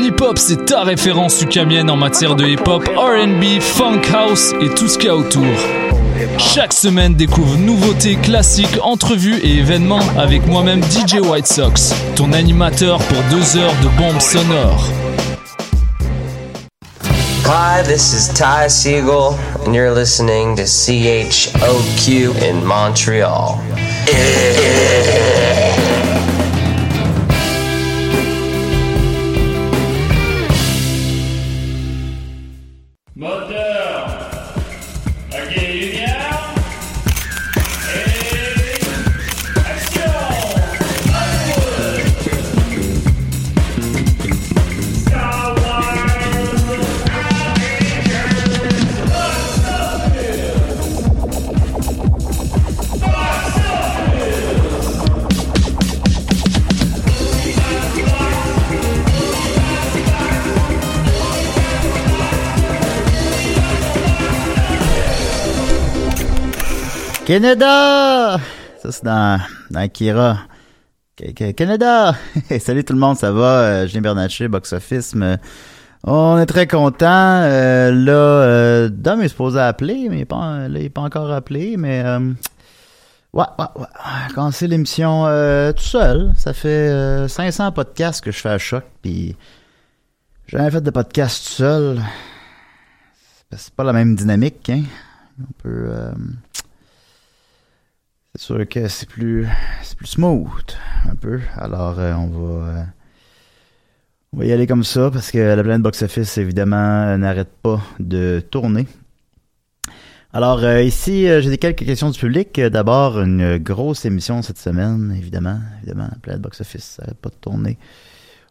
[0.00, 4.96] Hip-Hop, c'est ta référence ukamienne en matière de hip-hop, RB, funk house et tout ce
[4.96, 5.44] qu'il y a autour.
[6.38, 12.98] Chaque semaine, découvre nouveautés, classiques, entrevues et événements avec moi-même DJ White Sox, ton animateur
[12.98, 14.88] pour deux heures de bombes sonores.
[17.44, 19.34] Hi, this is Ty Siegel,
[19.64, 23.58] and you're listening to CHOQ in Montreal.
[67.28, 68.40] Canada!
[68.80, 69.38] Ça, c'est dans,
[69.70, 70.38] dans Kira.
[71.54, 72.14] Canada!
[72.58, 73.60] Salut tout le monde, ça va?
[73.60, 75.14] Euh, Julien Bernatchez, Box Office.
[76.04, 77.42] on est très content.
[77.42, 81.76] Euh, là, euh, Dom est supposé appeler, mais il n'est pas, pas encore appelé.
[81.76, 82.32] Mais euh,
[83.34, 83.86] ouais, ouais, ouais.
[84.34, 85.24] Quand c'est l'émission
[85.76, 88.84] tout seul, ça fait 500 podcasts que je fais à choc.
[89.02, 89.36] Puis
[90.46, 92.00] j'ai jamais fait de podcast tout seul.
[93.54, 94.84] C'est pas la même dynamique, hein?
[95.38, 95.90] On peut
[98.38, 99.48] c'est sûr que c'est plus,
[99.96, 100.76] plus smooth,
[101.10, 101.40] un peu.
[101.56, 102.82] Alors, euh, on va, euh,
[104.32, 108.40] on va y aller comme ça parce que la planète box-office, évidemment, n'arrête pas de
[108.48, 108.86] tourner.
[110.32, 112.60] Alors, euh, ici, j'ai des quelques questions du public.
[112.60, 115.58] D'abord, une grosse émission cette semaine, évidemment.
[115.82, 117.76] Évidemment, la planète box-office, ça n'arrête pas de tourner.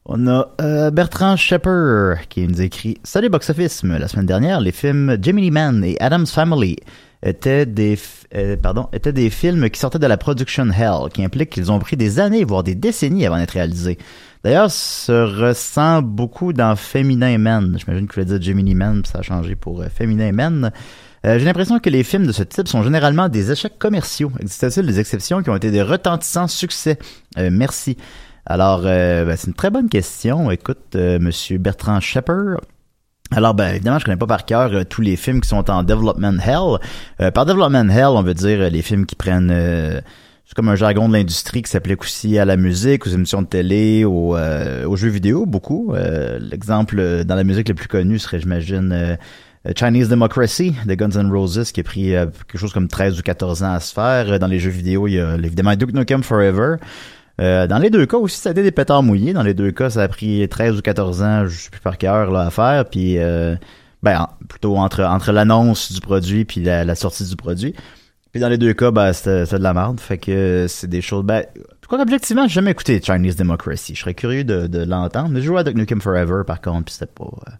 [0.03, 3.83] On a Bertrand Shepper qui nous écrit Salut Box Office.
[3.83, 6.77] La semaine dernière, les films Jiminy Man et Adam's Family
[7.23, 7.97] étaient des,
[8.35, 11.79] euh, pardon, étaient des films qui sortaient de la production hell, qui implique qu'ils ont
[11.79, 13.97] pris des années, voire des décennies avant d'être réalisés.
[14.43, 17.75] D'ailleurs, ça ressent beaucoup dans Féminin Men.
[17.77, 20.71] J'imagine que je voulais dire Gemini Man, puis ça a changé pour euh, Men.
[21.25, 24.31] Euh, j'ai l'impression que les films de ce type sont généralement des échecs commerciaux.
[24.39, 26.99] Existe-t-il des exceptions qui ont été des retentissants succès?
[27.37, 27.97] merci.
[28.45, 30.51] Alors, ben, c'est une très bonne question.
[30.51, 32.55] Écoute, Monsieur Bertrand Shepper,
[33.31, 35.83] alors, ben, évidemment, je connais pas par cœur euh, tous les films qui sont en
[35.83, 36.79] development hell.
[37.19, 39.53] Euh, par development hell, on veut dire euh, les films qui prennent
[40.45, 43.47] c'est comme un jargon de l'industrie qui s'applique aussi à la musique, aux émissions de
[43.47, 45.93] télé, aux, aux jeux vidéo, beaucoup.
[46.39, 49.17] L'exemple dans la musique le plus connu serait, j'imagine,
[49.75, 53.63] Chinese Democracy de Guns N' Roses, qui a pris quelque chose comme 13 ou 14
[53.63, 54.39] ans à se faire.
[54.39, 56.77] Dans les jeux vidéo, il y a évidemment Duke Nukem Forever.
[57.39, 59.33] Euh, dans les deux cas aussi, ça a été des pétards mouillés.
[59.33, 61.97] Dans les deux cas, ça a pris 13 ou 14 ans, je suis plus par
[61.97, 62.85] cœur là, à faire.
[62.85, 63.55] Puis, euh,
[64.01, 67.75] ben, plutôt entre, entre l'annonce du produit puis la, sortie du produit.
[68.31, 69.99] Puis dans les deux cas, ben, c'était de la merde.
[69.99, 71.23] Fait que c'est des choses...
[71.23, 71.45] Ben,
[71.87, 73.95] quoi objectivement, j'ai jamais écouté Chinese Democracy.
[73.95, 75.29] Je serais curieux de, de l'entendre.
[75.29, 77.25] Mais je jouais à Duke Nukem Forever, par contre, puis c'était pas...
[77.25, 77.51] Euh,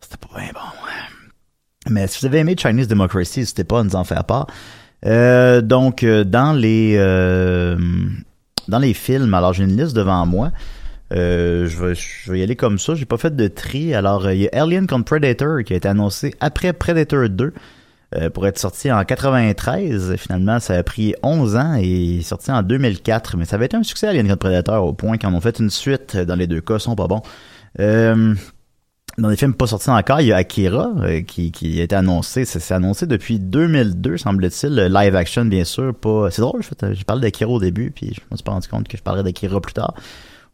[0.00, 1.90] c'était pas bien bon.
[1.90, 4.46] Mais si vous avez aimé Chinese Democracy, n'hésitez pas à nous en faire part.
[5.04, 6.96] Euh, donc, dans les
[8.68, 10.52] dans les films, alors j'ai une liste devant moi.
[11.12, 12.94] Euh, je, vais, je vais y aller comme ça.
[12.94, 13.94] J'ai pas fait de tri.
[13.94, 17.52] Alors, euh, il y a Alien contre Predator qui a été annoncé après Predator 2
[18.14, 20.16] euh, pour être sorti en 93.
[20.16, 23.36] Finalement, ça a pris 11 ans et sorti en 2004.
[23.36, 25.70] Mais ça avait été un succès Alien contre Predator au point qu'en ont fait une
[25.70, 27.22] suite dans les deux cas, sont pas bons.
[27.80, 28.34] Euh,
[29.18, 31.96] dans les films pas sortis encore, il y a Akira euh, qui, qui a été
[31.96, 32.44] annoncé.
[32.44, 34.74] C'est annoncé depuis 2002, semble-t-il.
[34.74, 35.94] Live action, bien sûr.
[35.94, 36.30] Pas.
[36.30, 38.96] C'est drôle, je parlé d'Akira au début, puis je me suis pas rendu compte que
[38.96, 39.94] je parlerais d'Akira plus tard.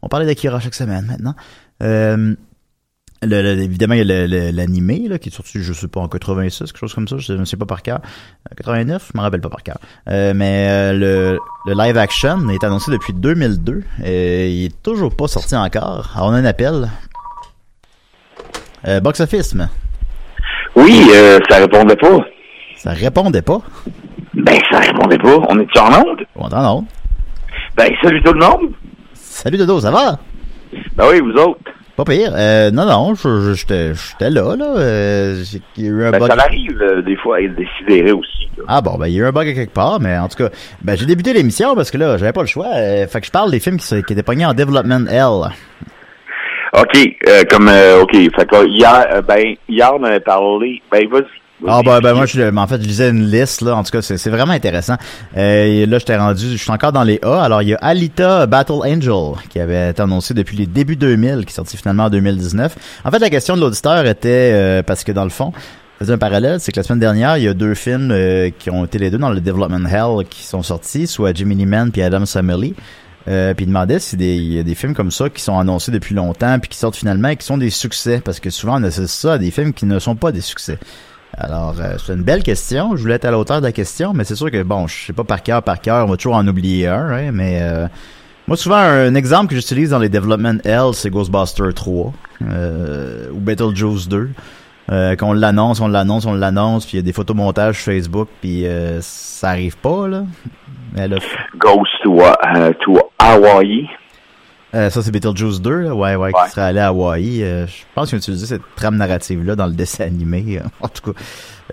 [0.01, 1.35] On parlait d'Akira chaque semaine maintenant.
[1.83, 2.35] Euh,
[3.21, 6.77] le, évidemment, il y a l'animé qui est sorti, je sais pas, en 86, quelque
[6.77, 8.01] chose comme ça, je ne sais pas par cœur.
[8.55, 9.77] 89, euh, je me rappelle pas par cœur.
[10.09, 15.27] Euh, mais le, le, live action est annoncé depuis 2002 et il est toujours pas
[15.27, 16.11] sorti encore.
[16.15, 16.89] Alors, on a un appel.
[18.87, 19.55] Euh, box Office,
[20.75, 22.17] Oui, euh, ça répondait pas.
[22.77, 23.61] Ça répondait pas?
[24.33, 25.37] Ben, ça répondait pas.
[25.49, 26.25] On est en onde?
[26.35, 26.85] On est en onde.
[27.75, 28.71] Ben, salut tout le monde.
[29.13, 30.19] Salut Dodo, ça va?
[30.95, 31.59] Ben oui, vous autres.
[31.95, 32.31] Pas pire.
[32.35, 33.13] Euh, non, non,
[33.55, 33.93] j'étais
[34.29, 34.65] là, là.
[34.77, 36.27] Euh, j'ai- il y a eu un Ben, bug.
[36.29, 38.49] ça arrive euh, des fois à être décidéré aussi.
[38.57, 38.65] là.
[38.67, 40.37] Ah bon, ben il y a eu un bug à quelque part, mais en tout
[40.37, 40.49] cas,
[40.81, 42.67] ben j'ai débuté l'émission parce que là, j'avais pas le choix.
[42.73, 45.49] fait que je parle des films qui, qui étaient pognés en Development L.
[46.77, 50.81] OK, euh, comme euh, OK, fait que hier, euh, ben hier on avait parlé.
[50.91, 51.23] Ben vas-y.
[51.65, 53.75] Ah ben, ben moi je ben, en fait je lisais une liste là.
[53.75, 54.95] En tout cas c'est vraiment intéressant.
[55.37, 57.43] Euh, et là j'étais rendu je suis encore dans les A.
[57.43, 61.45] Alors il y a Alita Battle Angel qui avait été annoncé depuis les débuts 2000
[61.45, 62.75] qui est sorti finalement en 2019
[63.05, 65.53] en fait la question de l'auditeur était euh, parce que dans le fond
[65.97, 68.69] faisait un parallèle c'est que la semaine dernière il y a deux films euh, qui
[68.69, 72.01] ont été les deux dans le Development Hell qui sont sortis soit Jimmy Man puis
[72.01, 72.75] Adam Family
[73.27, 76.59] euh, puis il demandait si des, des films comme ça qui sont annoncés depuis longtemps
[76.59, 79.33] puis qui sortent finalement et qui sont des succès parce que souvent on associe ça
[79.33, 80.77] à des films qui ne sont pas des succès
[81.37, 82.95] alors, euh, c'est une belle question.
[82.95, 85.07] Je voulais être à la hauteur de la question, mais c'est sûr que, bon, je
[85.07, 87.87] sais pas par cœur, par cœur, on va toujours en oublier un, hein, mais euh,
[88.47, 92.13] moi, souvent, un exemple que j'utilise dans les Development L, c'est Ghostbuster 3
[92.43, 94.29] euh, ou Beetlejuice 2.
[94.91, 98.27] Euh, qu'on l'annonce, on l'annonce, on l'annonce, puis il y a des photomontages sur Facebook,
[98.41, 100.23] puis euh, ça arrive pas, là.
[100.93, 101.17] Mais là,
[101.57, 103.89] Ghost to, euh, to Hawaii.
[104.75, 105.95] euh, ça, c'est Beetlejuice 2, là.
[105.95, 106.31] Ouais, ouais, Ouais.
[106.45, 107.41] qui serait allé à Hawaï.
[107.43, 111.11] Euh, je pense qu'ils ont utilisé cette trame narrative-là dans le dessin animé, en tout
[111.13, 111.19] cas.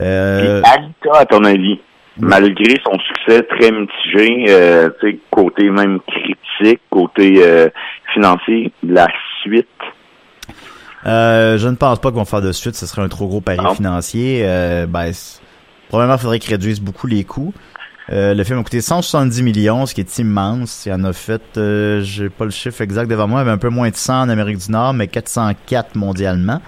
[0.01, 1.81] Euh, Alita, à ton avis,
[2.19, 7.69] malgré son succès très mitigé, euh, tu sais, côté même critique, côté euh,
[8.15, 9.07] financier, la
[9.43, 9.67] suite.
[11.07, 13.41] Euh, je ne pense pas qu'on va faire de suite, ce serait un trop gros
[13.41, 13.75] pari Non.
[13.75, 14.43] financier.
[14.45, 15.11] Euh, ben,
[15.89, 17.53] probablement, il faudrait qu'ils réduisent beaucoup les coûts.
[18.11, 20.85] Euh, le film a coûté 170 millions, ce qui est immense.
[20.87, 23.69] Il en a fait, euh, j'ai pas le chiffre exact devant moi, mais un peu
[23.69, 26.61] moins de 100 en Amérique du Nord, mais 404 mondialement.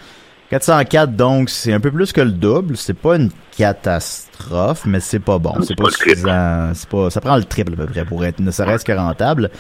[0.51, 2.77] 404, donc, c'est un peu plus que le double.
[2.77, 5.55] C'est pas une catastrophe, mais c'est pas bon.
[5.63, 6.71] C'est pas pas suffisant.
[6.75, 9.51] C'est pas, ça prend le triple à peu près pour être ne serait-ce que rentable.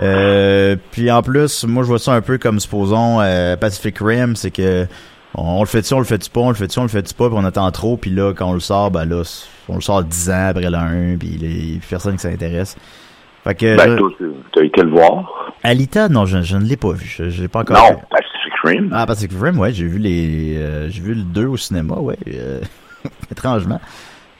[0.00, 4.36] Euh, puis en plus, moi je vois ça un peu comme supposons euh, Pacific Rim,
[4.36, 4.86] c'est que
[5.34, 7.28] on, on le fait-tu, on le fait-tu pas, on le fait-tu, on le fait-tu pas,
[7.28, 9.22] puis on attend trop, puis là quand on le sort, ben là
[9.68, 12.76] on le sort 10 ans après le 1, puis a personne qui s'intéresse.
[13.44, 13.98] Fait que Ben,
[14.52, 15.52] t'as été le voir?
[15.62, 18.02] Alita, non, je, je ne l'ai pas vu, je, je l'ai pas encore Non, vu.
[18.10, 18.90] Pacific Rim.
[18.94, 22.16] Ah Pacific Rim, ouais, j'ai vu les euh, j'ai vu le 2 au cinéma, ouais,
[22.28, 22.60] euh,
[23.30, 23.80] étrangement.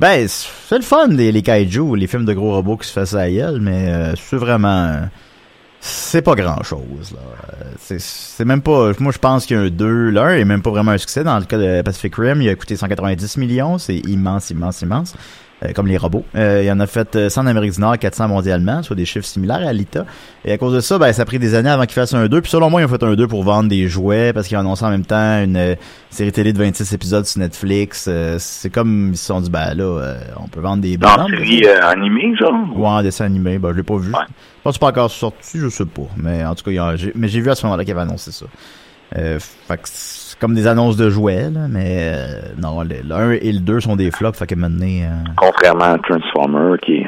[0.00, 3.14] Ben, c'est le fun, les, les kaiju, les films de gros robots qui se fassent
[3.14, 5.02] à la gueule, mais euh, c'est vraiment...
[5.84, 7.18] C'est pas grand-chose, là.
[7.60, 8.92] Euh, C'est- même pas...
[9.00, 10.10] Moi, je pense qu'il y a un 2.
[10.10, 11.24] L'un est même pas vraiment un succès.
[11.24, 13.78] Dans le cas de Pacific Rim, il a coûté 190 millions.
[13.78, 15.14] C'est immense, immense, immense.
[15.64, 16.24] Euh, comme les robots.
[16.34, 19.04] Euh, il en a fait euh, 100 en Amérique du Nord, 400 mondialement, soit des
[19.04, 20.04] chiffres similaires à Alita.
[20.44, 22.26] Et à cause de ça, ben, ça a pris des années avant qu'ils fassent un
[22.26, 22.40] 2.
[22.40, 24.60] Puis selon moi, ils ont fait un 2 pour vendre des jouets, parce qu'ils ont
[24.60, 25.74] annoncé en même temps une euh,
[26.10, 28.06] série télé de 26 épisodes sur Netflix.
[28.08, 31.30] Euh, c'est comme ils se sont dit, ben là, euh, on peut vendre des bandes.
[31.30, 32.54] la série euh, animée, genre.
[32.76, 34.10] Ouais, en dessin animé, ben je l'ai pas vu.
[34.12, 34.18] Ouais.
[34.26, 36.02] Je pense que c'est pas encore sorti, je sais pas.
[36.16, 37.92] Mais en tout cas, il y a- j'ai- mais j'ai vu à ce moment-là qu'il
[37.92, 38.46] avait annoncé ça.
[39.16, 43.14] Euh, fait que c'est comme des annonces de jouets, là, mais euh, non, le, le
[43.14, 47.06] 1 et le 2 sont des flops, fait que maintenant, euh, Contrairement à Transformer, qui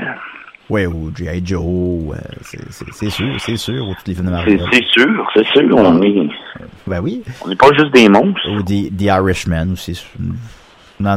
[0.71, 1.43] ouais, ou G.I.
[1.45, 4.63] Joe, euh, c'est- sûr, c'est sûr, ou tous les films de Marvel.
[4.73, 6.29] c'est sûr, c'est sûr, on est...
[6.87, 8.49] Ben oui, On n'est pas juste des monstres.
[8.51, 10.07] ou The, The Irishman aussi, c'est.
[11.01, 11.09] Oui,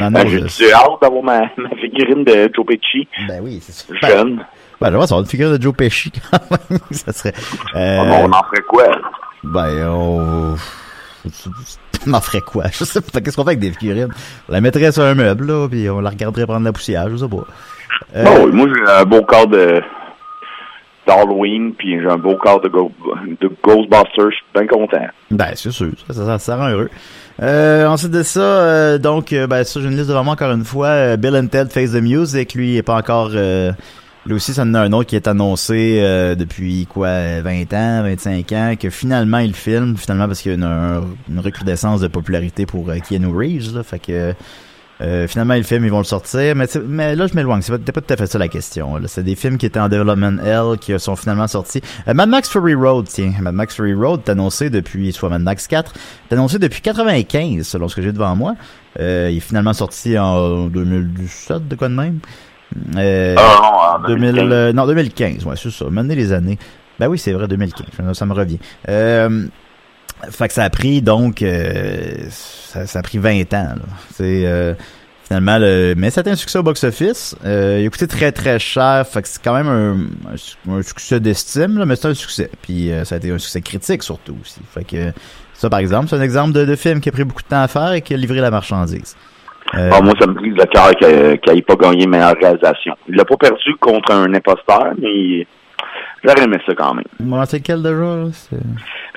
[0.00, 3.72] une Ben, annonce j'ai hâte d'avoir ma, ma figurine de Joe Pesci, ben oui, c'est
[3.72, 3.94] sûr.
[4.00, 4.36] Ben, jeune.
[4.80, 6.38] ben, j'aimerais savoir une figure de Joe Pesci, quand
[6.70, 7.34] même, ça serait...
[7.74, 8.84] Euh, Oh, on en ferait quoi?
[9.42, 10.54] Ben, on...
[12.06, 12.64] On en ferait quoi?
[12.72, 13.20] Je sais pas.
[13.20, 14.08] Qu'est-ce qu'on fait avec des figurines?
[14.48, 17.16] On la mettrait sur un meuble, là, puis on la regarderait prendre la poussière, je
[17.16, 17.44] sais pas.
[18.16, 19.80] Euh, Bon, moi, j'ai un beau corps de
[21.06, 22.92] d'Halloween, puis j'ai un beau corps de, Go-
[23.40, 24.30] de Ghostbusters.
[24.30, 25.04] Je suis bien content.
[25.30, 25.88] Ben, c'est sûr.
[26.08, 26.90] Ça, ça, ça rend heureux.
[27.42, 30.64] Euh, ensuite de ça, euh, donc, ben, ça, j'ai une liste devant moi encore une
[30.64, 31.16] fois.
[31.16, 33.30] Bill and Ted Face the Music, lui, il est pas encore...
[34.26, 38.02] Lui aussi, ça en a un autre qui est annoncé euh, depuis, quoi, 20 ans,
[38.04, 42.00] 25 ans, que finalement, il filme, finalement, parce qu'il y a une, un- une recrudescence
[42.00, 44.34] de popularité pour euh, Keanu Reeves, là, fait que...
[45.00, 46.54] Euh, finalement, le film, ils vont le sortir.
[46.54, 47.60] Mais, mais là, je m'éloigne.
[47.60, 48.98] C'est pas, pas tout à fait ça la question.
[48.98, 49.08] là.
[49.08, 51.80] C'est des films qui étaient en Development L qui sont finalement sortis.
[52.06, 53.32] Euh, Mad Max Fury Road, tiens.
[53.40, 55.92] Mad Max Fury Road est annoncé depuis, soit Mad Max 4,
[56.30, 58.54] est annoncé depuis 95, selon ce que j'ai devant moi.
[59.00, 62.20] Euh, il est finalement sorti en 2017, de quoi de même.
[62.96, 64.52] Euh, Ah, non, en 2000, 2015.
[64.52, 65.84] euh, non, 2015, ouais, c'est ça.
[65.90, 66.58] Mener les années.
[66.98, 68.12] Ben oui, c'est vrai, 2015.
[68.16, 68.58] Ça me revient.
[68.88, 69.46] Euh,
[70.30, 73.82] fait que ça a pris, donc, euh, ça, ça a pris 20 ans, là.
[74.14, 74.74] C'est, euh,
[75.24, 77.34] finalement, le, mais c'était un succès au box-office.
[77.44, 79.04] Euh, il a coûté très, très cher.
[79.06, 82.50] Fait que c'est quand même un, un su- un succès d'estime, mais c'est un succès.
[82.62, 84.60] Puis, euh, ça a été un succès critique, surtout, aussi.
[84.72, 85.12] Fait que,
[85.54, 87.62] ça, par exemple, c'est un exemple de, de film qui a pris beaucoup de temps
[87.62, 89.16] à faire et qui a livré la marchandise.
[89.78, 92.94] Euh, Ah, moi, ça me brise le cœur qu'il n'ait pas gagné meilleure réalisation.
[93.08, 95.46] Il l'a pas perdu contre un imposteur, mais
[96.24, 97.04] J'aurais aimé ça quand même.
[97.18, 97.92] Moi, c'est quel déjà?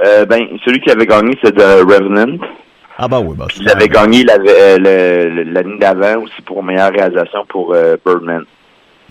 [0.04, 2.38] Euh, ben, celui qui avait gagné, c'est The Revenant.
[2.98, 6.92] Ah bah oui, bah Puis il avait gagné la- euh, l'année d'avant aussi pour meilleure
[6.92, 8.44] réalisation pour euh, Birdman.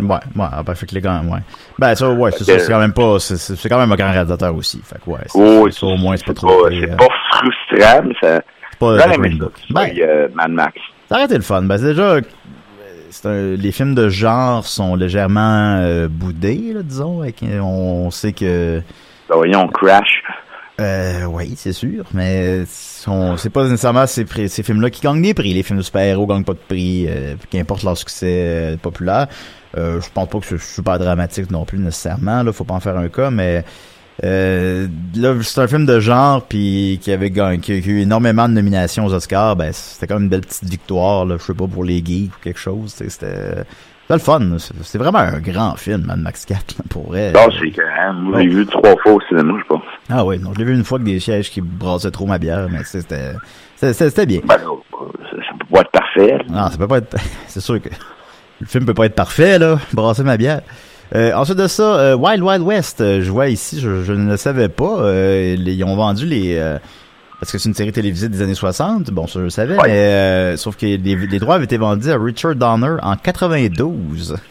[0.01, 1.39] Ouais, ouais, ah bah fait que les gars, ouais.
[1.79, 4.81] Ben ça, ouais, c'est c'est quand même pas, c'est- quand même un grand réalisateur aussi.
[4.83, 6.69] Fait que ouais, Oh, ça au moins c'est pas trop.
[6.71, 8.41] C'est euh, pas frustrant, mais ça.
[8.71, 10.81] c'est pas Ben, Mad Max.
[11.15, 11.63] Ça aurait été le fun.
[11.63, 12.15] Ben, c'est déjà.
[12.15, 12.21] euh,
[13.25, 17.21] un- les films de genre sont légèrement euh, boudés, là, disons.
[17.23, 18.83] avec- on sait que.
[19.29, 20.25] Ben, voyons, Crash.
[20.81, 25.55] Euh, oui, c'est sûr, mais c'est pas nécessairement ces, films-là qui gagnent des prix.
[25.55, 29.29] Les films de super-héros gagnent pas de prix, euh, qu'importe leur succès euh, populaire.
[29.79, 32.43] Euh, je pense pas que c'est super dramatique non plus nécessairement.
[32.43, 33.65] Là, faut pas en faire un cas, mais
[34.23, 38.49] euh, là, c'est un film de genre puis qui avait gagné, qui, a eu énormément
[38.49, 39.57] de nominations aux Oscars.
[39.57, 41.25] Ben, c'était quand même une belle petite victoire.
[41.25, 42.95] Là, je sais pas pour les geeks ou quelque chose.
[42.97, 43.65] C'était
[44.05, 44.41] c'était le fun.
[44.83, 47.33] C'est vraiment un grand film, Mad Max 4, là, pour vrai.
[47.33, 49.83] Non, c'est hein, moi, j'ai vu trois fois au cinéma, je pense.
[50.11, 52.39] Ah oui, non, je l'ai vu une fois avec des sièges qui brassaient trop ma
[52.39, 53.33] bière, mais c'était
[53.77, 54.41] c'était bien.
[54.45, 56.39] Ben, ça, ça peut pas être parfait.
[56.39, 56.45] là.
[56.51, 57.17] Non, ça peut pas être.
[57.47, 57.89] C'est sûr que
[58.61, 60.61] le film peut pas être parfait là, brasser ma bière.
[61.15, 64.31] Euh, ensuite de ça, euh, Wild Wild West, euh, je vois ici, je, je ne
[64.31, 64.99] le savais pas.
[65.01, 66.59] euh, les- ils ont vendu les
[67.41, 69.11] parce que c'est une série télévisée des années 60.
[69.11, 69.83] Bon, ça je le savais, Ouais.
[69.89, 74.37] mais euh, sauf que les, les droits avaient été vendus à Richard Donner en 92.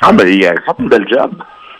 [0.00, 1.32] Ah, ben, il a fait une belle job.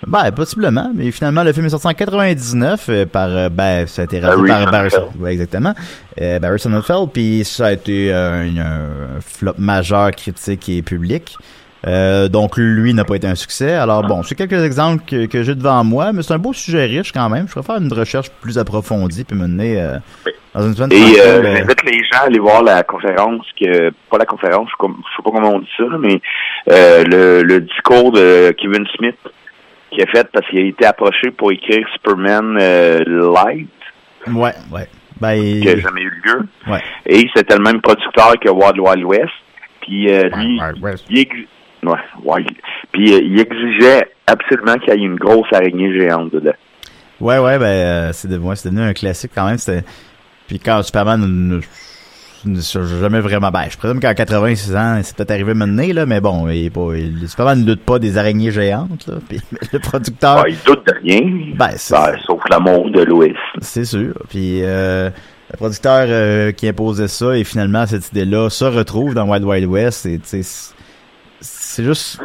[0.07, 4.03] Ben, possiblement, mais finalement, le film est sorti en 99 euh, par, euh, ben, ça
[4.03, 5.73] a été par Barry ouais, exactement,
[6.21, 11.39] euh, Barry Sonnenfeld, puis ça a été un, un flop majeur critique et public.
[11.87, 13.75] Euh, donc lui n'a pas été un succès.
[13.75, 16.87] Alors bon, c'est quelques exemples que, que j'ai devant moi, mais c'est un beau sujet
[16.87, 17.47] riche quand même.
[17.47, 19.99] Je ferais faire une recherche plus approfondie puis me mener euh,
[20.55, 23.91] dans une semaine Et euh, euh, j'invite les gens à aller voir la conférence, que
[24.11, 26.21] pas la conférence, je sais pas comment on dit ça, mais
[26.71, 29.19] euh, le, le discours de Kevin Smith
[29.91, 33.69] qui a fait parce qu'il a été approché pour écrire Superman euh, Light,
[34.27, 34.89] Ouais, ouais.
[35.21, 36.47] Ben, qui n'a jamais eu lieu.
[36.67, 36.81] ouais.
[37.07, 39.31] Et c'était le même producteur que Wild Wild West.
[39.83, 41.05] Puis euh, lui, Wild West.
[41.11, 41.27] il,
[41.87, 42.57] ouais, Wild.
[42.93, 46.55] Puis euh, il exigeait absolument qu'il y ait une grosse araignée géante dedans.
[47.21, 49.59] Ouais, ouais, ben, euh, c'est de, ouais, c'est devenu un classique quand même.
[49.59, 49.85] C'était,
[50.49, 51.21] puis quand Superman
[52.45, 56.21] ne, jamais vraiment, ben, je présume qu'en 86 ans, c'est peut-être arrivé maintenant, là, mais
[56.21, 59.15] bon, il il, Superman ne lutte pas des araignées géantes, là.
[59.29, 59.41] Puis
[59.73, 61.21] le producteur, il doute de rien,
[61.57, 63.35] ben, Ben, sauf l'amour de Louis.
[63.61, 64.15] c'est sûr.
[64.29, 65.11] Puis euh,
[65.51, 69.67] le producteur euh, qui imposait ça et finalement cette idée-là se retrouve dans Wild Wild
[69.67, 70.07] West.
[70.07, 70.75] Et tu sais,
[71.75, 72.21] c'est- juste,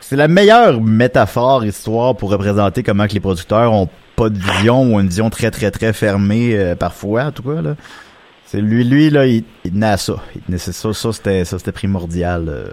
[0.00, 4.82] c'est la meilleure métaphore histoire pour représenter comment que les producteurs ont pas de vision
[4.94, 7.74] ou une vision très très très fermée euh, parfois en tout cas là.
[8.44, 10.14] C'est lui lui là il, il tenait à ça.
[10.36, 12.46] Il tenait c'est ça ça c'était ça c'était primordial.
[12.48, 12.66] euh.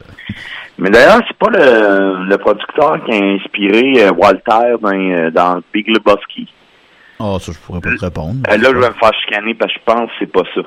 [0.78, 5.88] Mais d'ailleurs, c'est pas le, le producteur qui a inspiré euh, Walter dans, dans Big
[5.90, 6.48] Lebowski.
[7.20, 8.40] Ah ça je pourrais pas te répondre.
[8.48, 10.62] Là, je vais me faire chicaner parce que je pense que c'est pas ça.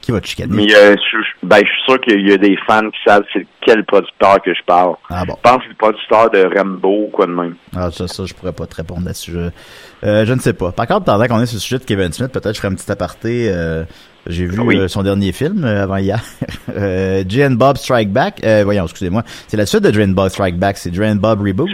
[0.00, 0.54] Qui va te chicaner?
[0.66, 3.46] Mais euh, je, ben, je suis sûr qu'il y a des fans qui savent c'est
[3.64, 4.94] quel producteur que je parle.
[5.08, 5.34] Ah bon.
[5.36, 7.54] Je pense que c'est le producteur de Rambo ou quoi de même.
[7.76, 9.32] Ah, ça, ça, je pourrais pas te répondre là-dessus.
[9.32, 9.50] Je,
[10.06, 10.72] euh, je ne sais pas.
[10.72, 12.76] Par contre, pendant qu'on est sur le sujet de Kevin Smith, peut-être je ferai un
[12.76, 13.50] petit aparté.
[13.50, 13.84] euh,
[14.30, 14.76] j'ai vu Oui.
[14.76, 16.22] euh, son dernier film euh, avant hier.
[16.76, 18.40] euh, Jane Bob Strike Back.
[18.44, 19.24] Euh, voyons, excusez-moi.
[19.48, 20.78] C'est la suite de Jane Bob Strike Back.
[20.78, 21.68] C'est Jane Bob Reboot.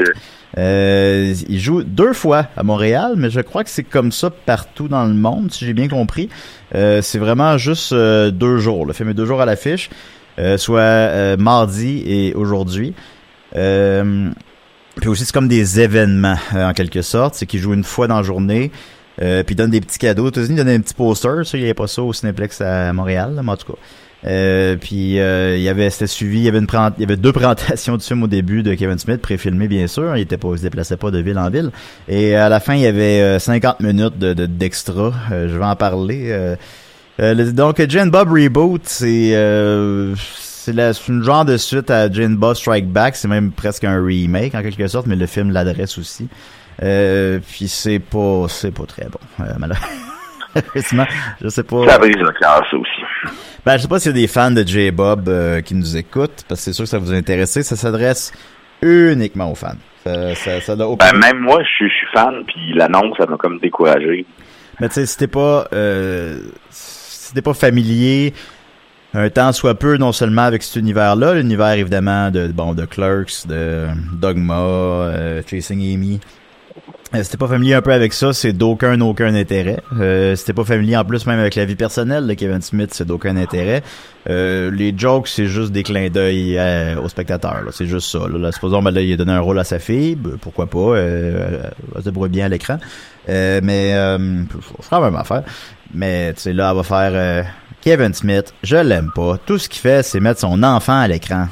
[0.56, 5.04] Il joue deux fois à Montréal, mais je crois que c'est comme ça partout dans
[5.04, 6.28] le monde, si j'ai bien compris.
[6.72, 8.86] C'est vraiment juste deux jours.
[8.86, 9.90] Le film est deux jours à l'affiche,
[10.56, 12.94] soit mardi et aujourd'hui.
[13.52, 17.34] Puis aussi, c'est comme des événements, en quelque sorte.
[17.34, 18.70] C'est qu'il joue une fois dans la journée.
[19.22, 20.24] Euh, puis donne des petits cadeaux.
[20.26, 21.44] Aux États-Unis, un petit poster.
[21.44, 23.78] Ça, il n'y avait pas ça au Cineplex à Montréal, là, mais en tout cas.
[24.26, 26.38] Euh, puis euh, il y avait c'était suivi.
[26.38, 28.98] Il y avait une il y avait deux présentations du film au début de Kevin
[28.98, 30.16] Smith préfilmé bien sûr.
[30.16, 31.70] Il était pas il se déplaçait pas de ville en ville.
[32.08, 35.12] Et à la fin il y avait euh, 50 minutes de de- d'extra.
[35.30, 36.28] Euh, je vais en parler.
[36.30, 36.56] Euh,
[37.20, 40.72] euh, donc Jane Bob Reboot c'est euh, c'est
[41.08, 43.14] une genre de suite à Jane Bob Strike Back.
[43.16, 46.26] C'est même presque un remake en quelque sorte mais le film l'adresse aussi
[46.82, 51.06] euh, puis c'est pas c'est pas très bon euh, malheureusement
[51.42, 53.34] je sais pas Ça brise le cœur, ça aussi.
[53.64, 56.44] ben, je sais pas s'il y a des fans de J-Bob euh, qui nous écoutent,
[56.48, 57.60] parce que c'est sûr que ça vous intéresse.
[57.60, 58.32] Ça s'adresse
[58.82, 59.76] uniquement aux fans.
[60.04, 61.10] Ça, ça, ça aucun...
[61.10, 64.24] Ben, même moi, je suis, je suis fan, puis l'annonce, ça m'a comme découragé.
[64.80, 66.38] Mais tu sais, si t'es pas, euh,
[66.70, 68.34] si t'es pas familier,
[69.14, 73.46] un temps soit peu, non seulement avec cet univers-là, l'univers évidemment de, bon, de Clerks,
[73.46, 76.20] de Dogma, euh, Chasing Amy,
[77.22, 79.80] si t'es pas familier un peu avec ça, c'est d'aucun aucun intérêt.
[80.00, 83.06] Euh, si pas familier en plus même avec la vie personnelle de Kevin Smith, c'est
[83.06, 83.82] d'aucun intérêt.
[84.28, 87.62] Euh, les jokes, c'est juste des clins d'œil euh, aux spectateurs.
[87.72, 88.20] C'est juste ça.
[88.28, 88.50] Là.
[88.52, 90.78] Supposons ben, là, il a donné un rôle à sa fille, ben, pourquoi pas.
[90.78, 91.62] Euh,
[91.94, 92.78] elle se débrouille bien à l'écran.
[93.28, 94.18] Euh, mais euh,
[94.80, 95.42] c'est quand même affaire.
[95.94, 97.42] Mais tu sais, là, elle va faire euh,
[97.80, 99.38] Kevin Smith, je l'aime pas.
[99.44, 101.46] Tout ce qu'il fait, c'est mettre son enfant à l'écran.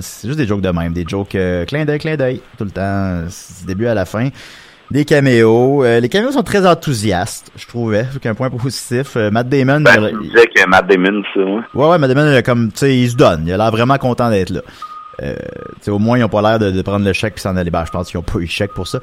[0.00, 2.70] C'est juste des jokes de même, des jokes euh, clin d'œil, clin d'œil, tout le
[2.70, 4.30] temps, du début à la fin.
[4.92, 5.82] Des caméos.
[5.84, 8.04] Euh, les caméos sont très enthousiastes, je trouvais.
[8.12, 9.16] C'est un point positif.
[9.16, 11.60] Euh, Matt Damon, Ben, il- tu disais que Matt Damon, ça, ouais.
[11.74, 13.44] Ouais, ouais, Matt Damon, comme, tu sais, il se donne.
[13.46, 14.60] Il a l'air vraiment content d'être là.
[15.22, 15.34] Euh,
[15.88, 17.70] au moins, ils ont pas l'air de, de prendre le chèque puis s'en aller.
[17.70, 18.98] Ben, je pense qu'ils ont pas eu le chèque pour ça.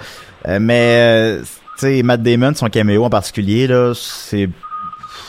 [0.60, 4.48] Mais, tu sais, Matt Damon, son caméo en particulier, là, c'est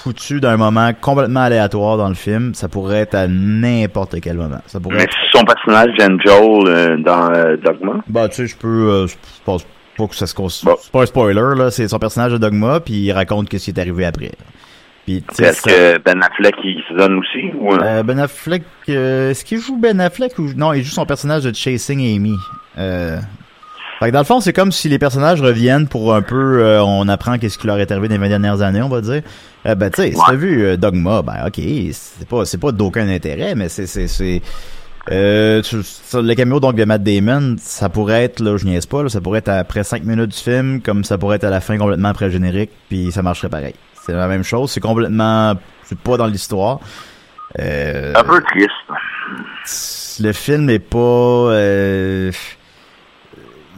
[0.03, 2.55] foutu d'un moment complètement aléatoire dans le film.
[2.55, 4.61] Ça pourrait être à n'importe quel moment.
[4.67, 5.17] Ça pourrait Mais être...
[5.33, 7.95] son personnage d'Angel euh, dans euh, Dogma?
[8.09, 9.15] Bah, tu sais, je peux, euh, je
[9.45, 9.65] pense
[10.01, 10.49] pas que ça se cons...
[10.65, 10.77] Bon.
[10.81, 11.71] C'est pas un spoiler, là.
[11.71, 14.33] C'est son personnage de Dogma puis il raconte ce qui est arrivé après.
[15.07, 17.51] Puis, Est-ce ça- que Ben Affleck, il se donne aussi?
[17.59, 20.93] Ou, euh, Euh, ben Affleck, euh, est-ce qu'il joue Ben Affleck ou non Il joue
[20.93, 22.37] son personnage de Chasing Amy.
[22.79, 23.19] Euh,
[23.99, 26.83] fait que dans le fond, c'est comme si les personnages reviennent pour un peu, euh,
[26.83, 29.23] on apprend qu'est-ce qui leur est arrivé dans les 20 dernières années, on va dire.
[29.67, 31.61] Euh, ben tu sais, si t'as vu euh, Dogma, ben ok,
[31.93, 34.41] c'est pas, c'est pas d'aucun intérêt, mais c'est, c'est, c'est,
[35.11, 38.87] euh, tu- ça, le caméo donc de Matt Damon, ça pourrait être, là, je niaise
[38.87, 41.51] pas, là, ça pourrait être après 5 minutes du film, comme ça pourrait être à
[41.51, 43.75] la fin complètement après le générique, puis ça marcherait pareil.
[44.07, 45.55] C'est la même chose, c'est complètement,
[45.85, 46.81] c'est pas dans l'histoire.
[47.59, 50.21] Euh, un peu triste.
[50.21, 52.31] le film est pas euh,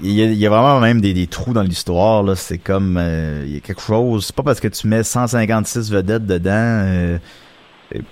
[0.03, 2.59] il y, a, il y a vraiment même des, des trous dans l'histoire là c'est
[2.59, 6.27] comme euh, il y a quelque chose c'est pas parce que tu mets 156 vedettes
[6.27, 7.19] dedans euh,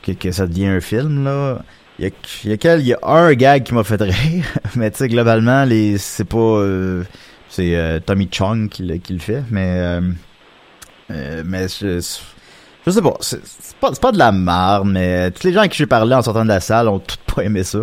[0.03, 1.59] que, que ça devient un film là
[2.01, 4.45] il y a, quel- y a un gag qui m'a fait rire
[4.77, 7.05] mais tu sais globalement les c'est pas euh,
[7.49, 10.01] c'est euh, Tommy Chong qui, le- qui le fait mais
[11.11, 12.01] euh, mais je,
[12.87, 13.41] je sais pas, c'est
[13.81, 16.23] pas, c'est pas de la marde, mais tous les gens à qui j'ai parlé en
[16.23, 17.81] sortant de la salle ont tous pas aimé ça.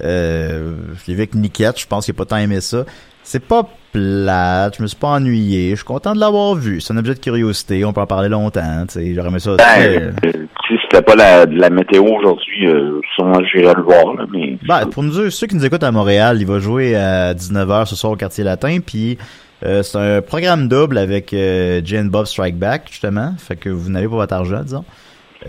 [0.00, 0.74] L'ai
[1.08, 2.84] vu avec Niquette, je pense qu'il a pas tant aimé ça.
[3.24, 6.80] C'est pas plate, je me suis pas ennuyé, je suis content de l'avoir vu.
[6.80, 9.56] C'est un objet de curiosité, on peut en parler longtemps, tu sais, j'aurais aimé ça.
[9.56, 10.32] Ben, euh, euh,
[10.66, 14.58] si c'était pas la, la météo aujourd'hui, euh, sûrement j'irais le voir, là, mais...
[14.66, 17.96] Ben, pour nous, ceux qui nous écoutent à Montréal, il va jouer à 19h ce
[17.96, 19.18] soir au quartier latin, puis
[19.64, 23.34] euh, c'est un programme double avec euh, Jane Bob Strike Back, justement.
[23.38, 24.84] Fait que vous n'avez pas votre argent, disons.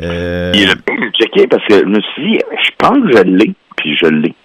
[0.01, 3.23] Euh, Il a bien checké parce que je me suis dit, je pense que je
[3.23, 4.35] l'ai, puis je l'ai.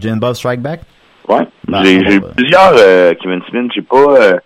[0.00, 0.80] Jane Bob Strike Back?
[1.28, 1.46] Ouais.
[1.84, 3.70] J'ai va- plusieurs euh, Kevin Smith.
[3.74, 4.36] J'ai pas euh,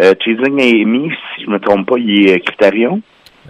[0.00, 3.00] euh, Chasing Amy, si je me trompe pas, il est euh, Criterion.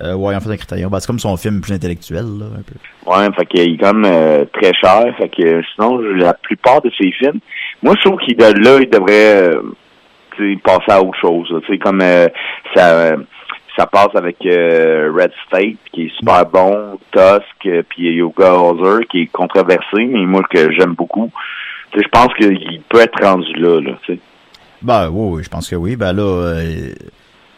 [0.03, 0.91] Euh, ouais, en fait, un critérium.
[0.91, 2.75] Ben, c'est comme son film plus intellectuel, là, un peu.
[3.11, 5.05] Ouais, fait qu'il est quand même euh, très cher.
[5.17, 7.41] Fait que euh, sinon, la plupart de ses films,
[7.83, 9.53] moi je trouve qu'il là, il devrait
[10.37, 11.49] tu sais, passer à autre chose.
[11.65, 12.29] Tu sais, comme euh,
[12.75, 13.17] ça
[13.79, 19.05] ça passe avec euh, Red State, qui est super bon, Tusk, euh, puis Yoga Hauser,
[19.07, 21.31] qui est controversé, mais moi que j'aime beaucoup.
[21.95, 24.21] Je pense qu'il peut être rendu là, là, tu sais.
[24.83, 25.97] Ben, oui, je pense que oui.
[25.97, 26.93] Ben là, euh,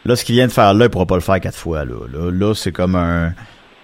[0.05, 1.95] là, ce qu'il vient de faire là, il pourra pas le faire quatre fois, là.
[2.11, 3.33] Là, là, c'est comme un,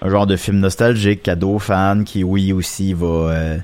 [0.02, 3.58] un genre de film nostalgique, cadeau fan, qui, oui, aussi, va euh,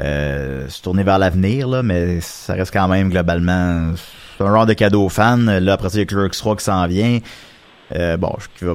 [0.00, 3.92] euh, se tourner vers l'avenir, là, mais ça reste quand même, globalement,
[4.38, 5.58] c'est un genre de cadeau fan.
[5.58, 7.18] Là, après ça, il y a Clerks 3 qui s'en vient.
[8.18, 8.72] Bon, je,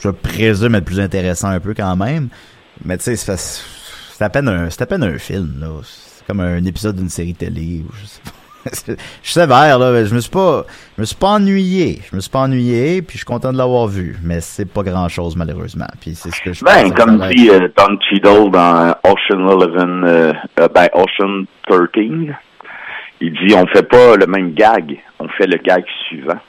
[0.00, 2.28] je présume être plus intéressant un peu quand même.
[2.84, 5.68] Mais tu sais, c'est à peine un, c'est à peine un film, là.
[6.32, 8.30] Comme un épisode d'une série télé, ou je sais pas.
[8.86, 8.92] je
[9.22, 9.92] suis sévère, là.
[9.92, 10.64] mais Je me suis pas,
[10.96, 12.00] je me suis pas ennuyé.
[12.10, 14.16] Je me suis pas ennuyé, puis je suis content de l'avoir vu.
[14.22, 15.88] Mais c'est pas grand chose, malheureusement.
[16.00, 19.66] Puis c'est ce que je Ben, pense comme dit euh, Don Cheadle dans Ocean 11,
[19.76, 22.34] euh, euh, ben, Ocean 13,
[23.20, 26.40] il dit on fait pas le même gag, on fait le gag suivant.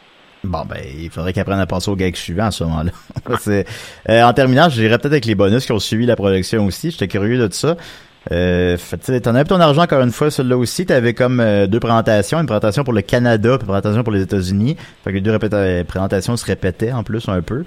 [0.45, 2.91] Bon, ben, il faudrait qu'ils apprennent à passer au gag suivant à ce moment-là.
[4.09, 6.91] Euh, en terminant, j'irai peut-être avec les bonus qui ont suivi la production aussi.
[6.91, 7.75] J'étais curieux de ça.
[8.31, 8.77] Euh,
[9.21, 10.85] t'en avais ton argent encore une fois, celui-là aussi.
[10.85, 14.21] T'avais comme euh, deux présentations, une présentation pour le Canada, puis une présentation pour les
[14.21, 14.77] États-Unis.
[15.03, 17.63] Fait que les deux répéta- présentations se répétaient en plus un peu.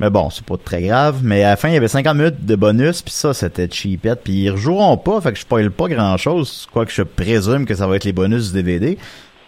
[0.00, 1.16] Mais bon, c'est pas très grave.
[1.22, 4.20] Mais à la fin, il y avait 50 minutes de bonus, puis ça, c'était cheapette.
[4.24, 7.86] Puis ils rejoueront pas, fait que je spoil pas grand-chose, quoique je présume que ça
[7.86, 8.96] va être les bonus du DVD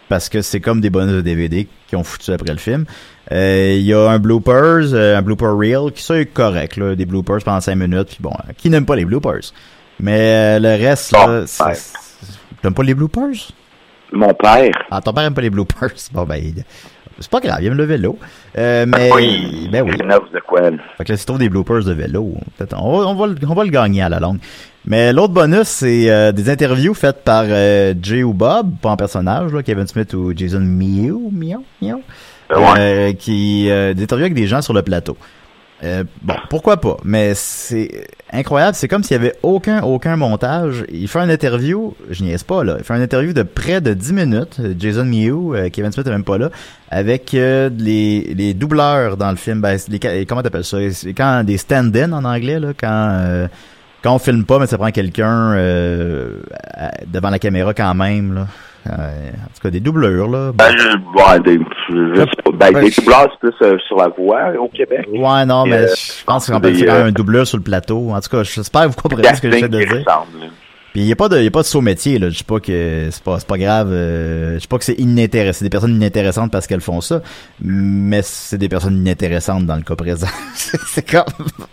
[0.09, 2.83] parce que c'est comme des bonus de DVD qui ont foutu après le film.
[3.31, 6.95] Euh, Il y a un bloopers, euh, un blooper reel, qui ça est correct, là,
[6.97, 9.53] des bloopers pendant 5 minutes, puis bon, qui n'aime pas les bloopers?
[9.99, 11.73] Mais euh, le reste, là, ouais.
[12.61, 13.51] t'aimes pas les bloopers?
[14.11, 15.89] Mon père, Ah, ton père aime pas les bloopers?
[16.11, 16.63] Bon, ben, il-
[17.19, 18.17] c'est pas grave, il aime le vélo.
[18.57, 19.95] Euh, mais, oui, ben oui.
[19.95, 20.77] de quoi, là.
[20.97, 23.35] Fait que là, si tu trouves des bloopers de vélo, peut-être, on, va- on, va
[23.47, 24.39] on va le gagner à la longue.
[24.85, 29.53] Mais l'autre bonus, c'est euh, des interviews faites par Jay ou Bob, pas en personnage,
[29.53, 32.01] là, Kevin Smith ou Jason Mew, Mew, Mew,
[32.51, 35.15] euh, qui des interviews avec des gens sur le plateau.
[35.83, 40.85] Euh, bon, pourquoi pas, mais c'est incroyable, c'est comme s'il y avait aucun aucun montage.
[40.91, 43.95] Il fait une interview, je niaise pas là, il fait une interview de près de
[43.95, 46.51] 10 minutes, Jason Mew, euh, Kevin Smith est même pas là,
[46.91, 50.77] avec euh, les, les doubleurs dans le film, ben, les, comment t'appelles ça,
[51.17, 53.47] quand des stand-in en anglais là, quand euh,
[54.03, 56.41] quand on filme pas, mais ça prend quelqu'un euh,
[57.07, 58.47] devant la caméra quand même là.
[58.87, 60.51] Euh, en tout cas, des doubleurs là.
[60.53, 62.51] Ben, je, ouais, des, je.
[62.57, 65.07] Ben, des doubleurs, c'est plus euh, sur la voix au Québec.
[65.11, 68.09] Ouais, non, mais Euh, je pense qu'on peut euh, un doubleur sur le plateau.
[68.11, 70.03] En tout cas, j'espère que vous comprenez ce que j'essaie de dire.
[70.05, 70.51] ressemble.
[70.93, 72.29] Puis il y a pas de, y a pas de saut métier là.
[72.29, 73.89] Je dis pas que c'est pas, c'est pas grave.
[73.91, 75.59] Euh, je dis pas que c'est inintéressant.
[75.59, 77.21] C'est des personnes inintéressantes parce qu'elles font ça,
[77.61, 80.27] mais c'est des personnes inintéressantes dans le cas présent.
[80.53, 81.23] c'est comme,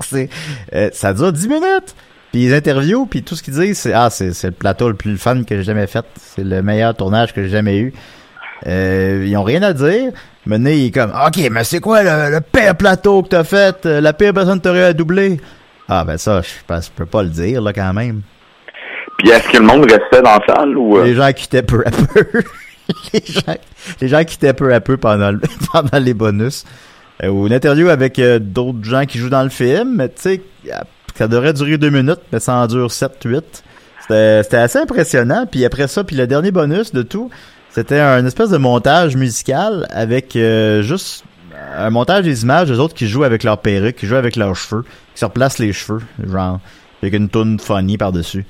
[0.00, 0.28] c'est,
[0.72, 1.96] euh, ça dure 10 minutes.
[2.32, 4.94] Puis les interviews, puis tout ce qu'ils disent, c'est ah, c'est, c'est le plateau le
[4.94, 6.04] plus fun que j'ai jamais fait.
[6.16, 7.92] C'est le meilleur tournage que j'ai jamais eu.
[8.66, 10.12] Euh, ils ont rien à dire.
[10.44, 13.84] Maintenant, il est comme, ok, mais c'est quoi le, le pire plateau que t'as fait?
[13.84, 15.40] La pire personne que t'aurais à doubler?
[15.88, 18.22] Ah, ben ça, je pense, je peux pas le dire, là, quand même.
[19.18, 20.98] Puis est-ce que le monde restait dans la salle ou...
[20.98, 22.24] euh, Les gens quittaient peu à peu.
[23.14, 23.56] les, gens,
[24.00, 25.40] les gens quittaient peu à peu pendant, le-
[25.72, 26.64] pendant les bonus.
[27.22, 30.14] Euh, ou une interview avec euh, d'autres gens qui jouent dans le film, mais tu
[30.18, 30.42] sais,
[31.18, 33.64] ça devrait durer deux minutes, mais ça en dure 7, 8.
[34.00, 35.46] C'était c'était assez impressionnant.
[35.50, 37.30] Puis après ça, puis le dernier bonus de tout,
[37.70, 41.24] c'était un espèce de montage musical avec euh, juste
[41.76, 44.54] un montage des images des autres qui jouent avec leurs perruques, qui jouent avec leurs
[44.54, 44.82] cheveux,
[45.14, 46.60] qui se replacent les cheveux, genre,
[47.02, 48.44] avec une toune funny par-dessus.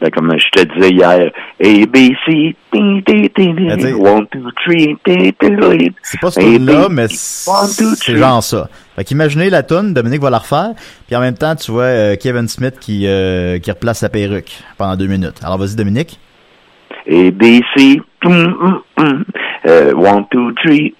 [0.00, 1.30] Ben, comme je te disais hier,
[1.62, 4.96] A, B, C, Ben, one, two, three.
[6.02, 8.68] C'est pas ce là mais c'est genre ça.
[8.96, 10.70] Fait qu'imaginez la tune, Dominique va la refaire,
[11.06, 14.52] puis en même temps, tu vois euh, Kevin Smith qui, euh, qui replace sa perruque
[14.78, 15.40] pendant deux minutes.
[15.42, 16.18] Alors vas-y, Dominique.
[17.08, 19.24] A, B, C, mm, mm, mm.
[19.66, 20.94] Euh, one, two, three.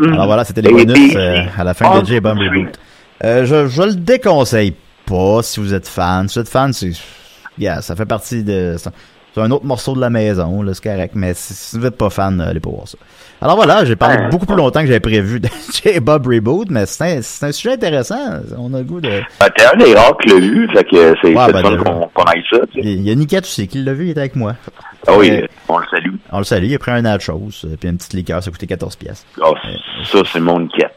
[0.00, 2.60] Alors voilà, c'était les euh, à la fin de J Bomb two, three.
[2.60, 2.78] Reboot.
[3.22, 4.74] Je, je le déconseille
[5.06, 6.28] pas si vous êtes fan.
[6.28, 6.92] Si vous êtes fan, c'est...
[7.58, 8.76] Yeah, ça fait partie de...
[9.32, 11.96] C'est un autre morceau de la maison, là, c'est correct, mais si, si vous êtes
[11.96, 12.98] pas fan, allez pas voir ça.
[13.40, 16.84] Alors voilà, j'ai parlé beaucoup plus longtemps que j'avais prévu de J Bob Reboot, mais
[16.84, 18.18] c'est un, c'est un sujet intéressant.
[18.58, 19.08] On a le goût de...
[19.38, 22.22] Ben, t'es un des rares qui l'a vu, fait que c'est Ouais, ben, qu'on qu'on
[22.24, 22.88] aille ça, tu sais.
[22.88, 24.56] Il y a Niket aussi qui l'a vu, il était avec moi.
[25.06, 26.14] Ah oui, Euh, on le salue.
[26.32, 28.66] On le salue, il a pris un nachos, euh, puis une petite liqueur, ça coûtait
[28.66, 29.24] 14 pièces.
[29.40, 29.52] Ah,
[30.04, 30.89] ça, c'est mon quête.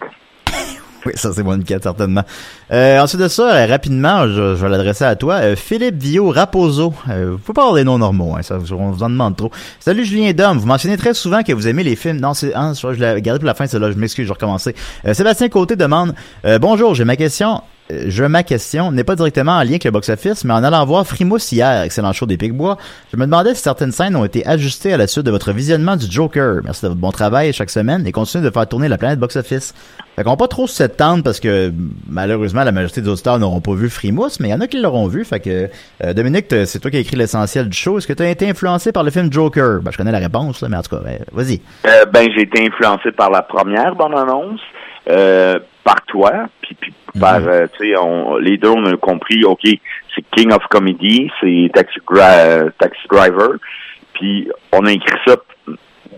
[1.06, 2.24] Oui, ça c'est mon Niket, certainement.
[2.72, 5.36] Euh, ensuite de ça, euh, rapidement, je, je vais l'adresser à toi.
[5.36, 6.94] Euh, Philippe Vio Raposo.
[7.10, 9.52] Euh, pouvez pas avoir des noms normaux, hein, ça, on vous en demande trop.
[9.80, 12.22] Salut Julien Dom, vous mentionnez très souvent que vous aimez les films.
[12.22, 14.30] Non, c'est, hein, je je l'ai gardé pour la fin, c'est là, je m'excuse, je
[14.30, 14.76] vais recommencer.
[15.06, 17.62] Euh, Sébastien Côté demande, euh, bonjour, j'ai ma question.
[17.92, 20.86] Euh, Je ma question n'est pas directement en lien avec le box-office, mais en allant
[20.86, 22.78] voir Frimousse hier, excellent show des Picbois,
[23.12, 25.96] je me demandais si certaines scènes ont été ajustées à la suite de votre visionnement
[25.96, 26.62] du Joker.
[26.64, 29.74] Merci de votre bon travail chaque semaine et continuez de faire tourner la planète box-office.
[30.16, 31.74] Fait qu'on va pas trop s'étendre parce que
[32.08, 34.80] malheureusement la majorité des auditeurs n'auront pas vu Frimousse, mais il y en a qui
[34.80, 35.26] l'auront vu.
[35.26, 35.70] Fait que
[36.04, 37.98] euh, Dominique, c'est toi qui as écrit l'essentiel du show.
[37.98, 39.82] Est-ce que tu as été influencé par le film Joker?
[39.82, 41.60] Ben je connais la réponse, là, mais en tout cas, vas-y.
[41.88, 44.62] Euh, ben, j'ai été influencé par la première bande-annonce,
[45.10, 47.48] euh, par toi, puis, puis par, Mhm.
[47.50, 51.70] euh, tu sais, on- les deux, on a compris, OK, c'est King of Comedy, c'est
[51.74, 53.50] Taxi, euh, Taxi Driver,
[54.14, 55.36] puis on a écrit ça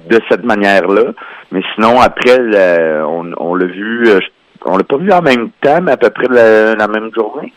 [0.09, 1.13] de cette manière-là,
[1.51, 4.19] mais sinon, après, le- on, on l'a vu, euh,
[4.65, 7.51] on l'a pas vu en même temps, mais à peu près la, la même journée.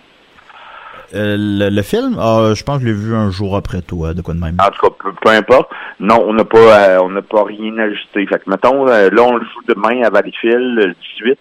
[1.15, 4.13] Euh, le, le film, ah, je pense que je l'ai vu un jour après toi,
[4.15, 4.57] de quoi de même.
[4.61, 5.71] En tout cas, peu, peu importe.
[6.01, 8.27] Non, on n'a pas euh, on n'a pas rien ajusté.
[8.27, 11.39] Fait que mettons, euh, là, on le joue demain à Valleyfield, le 18,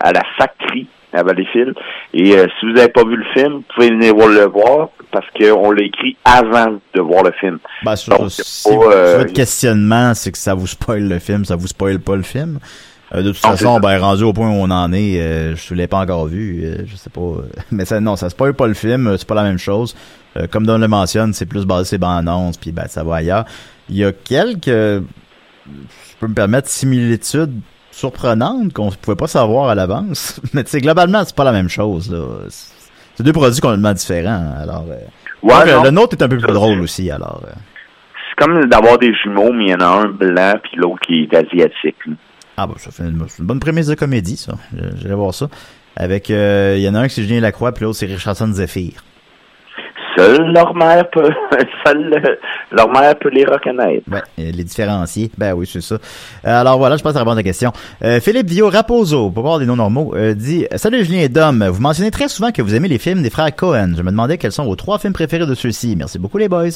[0.00, 1.74] à la factory à Valleyfield.
[2.14, 4.88] Et euh, si vous n'avez pas vu le film, vous pouvez venir voir le voir
[5.12, 7.58] parce qu'on l'a écrit avant de voir le film.
[7.84, 11.18] Ben, sur, Donc, si, c'est pas, si votre questionnement, c'est que ça vous spoil le
[11.18, 12.58] film, ça vous spoil pas le film.
[13.14, 15.74] Euh, de toute Non, façon, ben rendu au point où on en est, euh, je
[15.74, 17.20] l'ai pas encore vu, euh, je sais pas.
[17.70, 19.96] mais ça, non, ça spoil pas le film, c'est pas la même chose.
[20.50, 23.46] Comme Don le mentionne, c'est plus basé sur bandes annonces, puis ben ça va ailleurs.
[23.88, 25.02] Il y a quelques, je
[26.20, 27.54] peux me permettre, similitudes
[27.90, 30.38] surprenantes qu'on pouvait pas savoir à l'avance.
[30.52, 32.10] mais tu sais, globalement, c'est pas la même chose.
[32.12, 32.22] là.
[33.14, 34.52] C'est deux produits complètement différents.
[34.60, 34.84] Alors,
[35.42, 35.82] Ouais, donc, non.
[35.84, 37.10] le nôtre est un peu plus drôle aussi.
[37.10, 37.40] Alors.
[37.44, 41.22] C'est comme d'avoir des jumeaux, mais il y en a un blanc puis l'autre qui
[41.22, 41.96] est asiatique.
[42.06, 42.12] là.
[42.56, 44.54] Ah bah ça fait une, bonne prémisse de comédie, ça.
[44.76, 45.48] Je- J'allais voir ça.
[45.96, 48.50] Avec, euh, il y en a un qui c'est Julien Lacroix, puis l'autre c'est Richardson
[48.52, 48.92] Zephyr.
[50.16, 51.28] seule leur mère peut,
[51.86, 52.22] seule
[52.70, 54.04] leur mère peut les reconnaître.
[54.10, 55.30] Ouais, les différencier.
[55.38, 55.96] Ben oui, c'est ça.
[56.44, 57.72] alors voilà, je passe à répondre à la question.
[58.22, 62.10] Philippe Vio Raposo, pour voir des noms normaux, dit Salut Julien et Dom, vous mentionnez
[62.10, 63.92] très souvent que vous aimez les films des frères Cohen.
[63.96, 65.94] Je me demandais quels sont vos trois films préférés de ceux-ci.
[65.96, 66.68] Merci beaucoup les boys.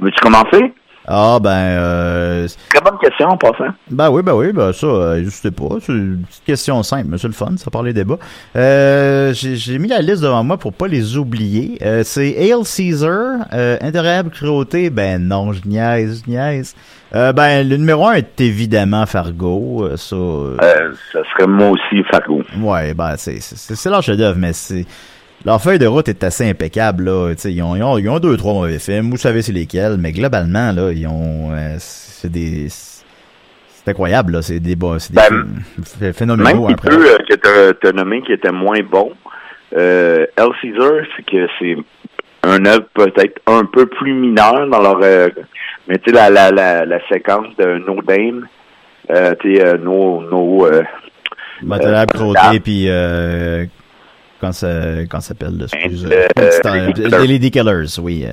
[0.00, 0.72] Veux-tu commencer?
[1.08, 3.68] Ah ben euh, Très bonne question en passant.
[3.90, 5.76] Ben oui, ben oui, ben ça, euh, je sais pas.
[5.80, 8.18] C'est une petite question simple, mais c'est le fun, ça parle les débats.
[8.56, 11.78] Euh, j'ai mis la liste devant moi pour pas les oublier.
[11.82, 16.74] Euh, c'est Ale Caesar, euh, Cruauté, ben non, je niaise, je niaise.
[17.14, 20.16] Euh, ben le numéro un est évidemment Fargo, ça.
[21.12, 22.42] ça serait moi aussi Fargo.
[22.58, 24.84] Ouais, ben c'est c'est leur chef-d'œuvre, mais c'est
[25.44, 27.04] leur feuille de route est assez impeccable.
[27.04, 27.34] Là.
[27.44, 29.10] Ils ont, ils, ont, ils ont deux trois mauvais films.
[29.10, 31.52] Vous savez c'est lesquels, mais globalement, là, ils ont.
[31.52, 32.68] Euh, c'est des.
[32.68, 34.42] C'est incroyable, là.
[34.42, 35.20] C'est des, c'est des
[36.00, 36.66] ben, phénoménaux.
[36.66, 36.90] Même après.
[36.90, 39.12] peu euh, que tu as nommé qui était moins bon.
[39.76, 41.76] Euh, El Caesar, c'est que c'est
[42.42, 44.98] un œuvre peut-être un peu plus mineur dans leur.
[45.02, 45.28] Euh,
[45.88, 48.48] mais tu sais, la, la, la, la, séquence de No Dame,
[49.10, 50.22] euh, tu sais, No.
[50.22, 50.82] no euh,
[51.62, 52.88] euh, puis
[54.40, 54.68] quand ça,
[55.10, 56.08] quand ça s'appelle, excuse.
[56.10, 58.26] Euh, les Lady Killers, oui.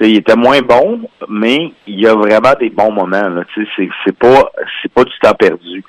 [0.00, 3.28] il était moins bon, mais il y a vraiment des bons moments.
[3.28, 3.42] Là.
[3.54, 4.50] C'est, c'est pas
[4.82, 5.84] c'est pas du temps perdu.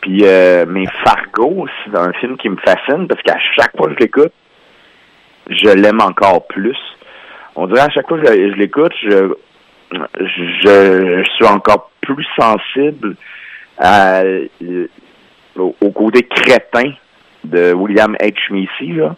[0.00, 3.94] Puis euh, mais Fargo, c'est un film qui me fascine parce qu'à chaque fois que
[3.94, 4.32] je l'écoute,
[5.50, 6.78] je l'aime encore plus.
[7.56, 9.34] On dirait à chaque fois que je, l'écoute, je,
[9.90, 13.16] je, suis encore plus sensible
[13.78, 14.22] à,
[15.56, 16.92] au, au côté crétin
[17.44, 18.34] de William H.
[18.50, 19.16] Macy, là.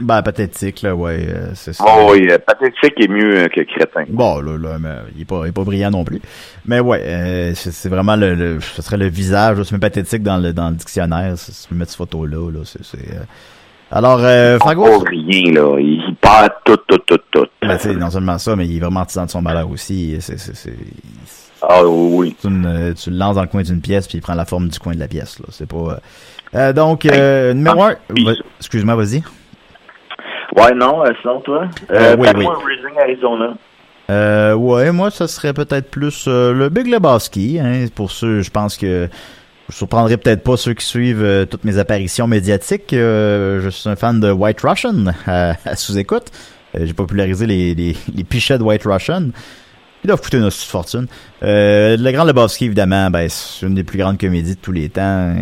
[0.00, 1.84] Ben, pathétique, là, ouais, euh, c'est ça.
[1.86, 4.04] Oh, oui, euh, pathétique est mieux euh, que crétin.
[4.08, 6.20] Bon, là, là, mais il est pas, il est pas brillant non plus.
[6.64, 10.70] Mais ouais, c'est vraiment le, ce serait le visage, c'est même pathétique dans le, dans
[10.70, 12.98] le dictionnaire, si tu mettre cette photo-là, là, c'est,
[13.92, 14.84] alors, euh, Franco.
[14.84, 15.78] Pas rien, là.
[15.80, 17.46] Il perd tout, tout, tout, tout.
[17.60, 20.16] Ben, tu non seulement ça, mais il est vraiment artisan de son malheur aussi.
[20.20, 20.76] C'est, c'est,
[21.62, 22.36] ah oui.
[22.40, 24.78] Tu, tu, le lances dans le coin d'une pièce, puis il prend la forme du
[24.78, 25.46] coin de la pièce, là.
[25.50, 26.00] C'est pas.
[26.54, 27.94] Euh, donc, euh, numéro un.
[28.58, 29.22] Excuse-moi, vas-y.
[30.56, 31.68] Ouais, non, euh, sinon, toi.
[31.90, 32.46] Euh, oui, oui.
[32.66, 33.54] Raising Arizona.
[34.10, 37.60] Euh, ouais, moi, ça serait peut-être plus le Big Lebowski.
[37.60, 39.08] Hein, pour ceux, je pense que
[39.68, 42.88] je surprendrai peut-être pas ceux qui suivent toutes mes apparitions médiatiques.
[42.90, 46.26] je suis un fan de White Russian à, sous-écoute.
[46.74, 49.28] J'ai popularisé les, les, les pichets de White Russian.
[50.02, 51.06] Ils doivent coûter une fortune.
[51.42, 54.88] Euh, le Grand Lebowski, évidemment, ben, c'est une des plus grandes comédies de tous les
[54.88, 55.34] temps.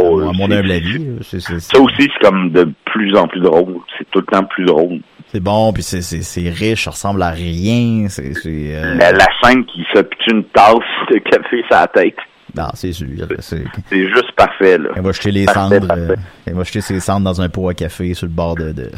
[0.00, 1.18] Oh, à mon humble avis.
[1.22, 3.78] Ça aussi, c'est comme de plus en plus drôle.
[3.98, 5.00] C'est tout le temps plus drôle.
[5.32, 8.06] C'est bon, puis c'est riche, ça ressemble à rien.
[8.08, 8.94] C'est euh...
[8.94, 10.76] la, la, scène qui s'occupe une tasse
[11.10, 12.16] de café sur la tête.
[12.56, 13.06] Non, c'est sûr.
[13.40, 14.90] C'est juste parfait, là.
[14.94, 15.88] Elle va jeter les cendres.
[15.90, 16.14] Euh,
[16.46, 18.90] elle va jeter ses cendres dans un pot à café sur le bord de, de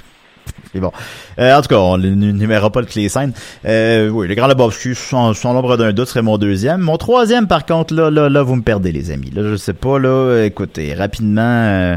[0.73, 0.93] c'est bon.
[1.39, 3.33] Euh, en tout cas, on n'énumérera pas le clé scène.
[3.65, 6.81] Euh, oui, le Grand Lebowski, sans, sans l'ombre d'un doute, serait mon deuxième.
[6.81, 9.31] Mon troisième, par contre, là, là, là, vous me perdez, les amis.
[9.31, 11.43] Là, je sais pas, là, écoutez, rapidement...
[11.43, 11.97] Euh,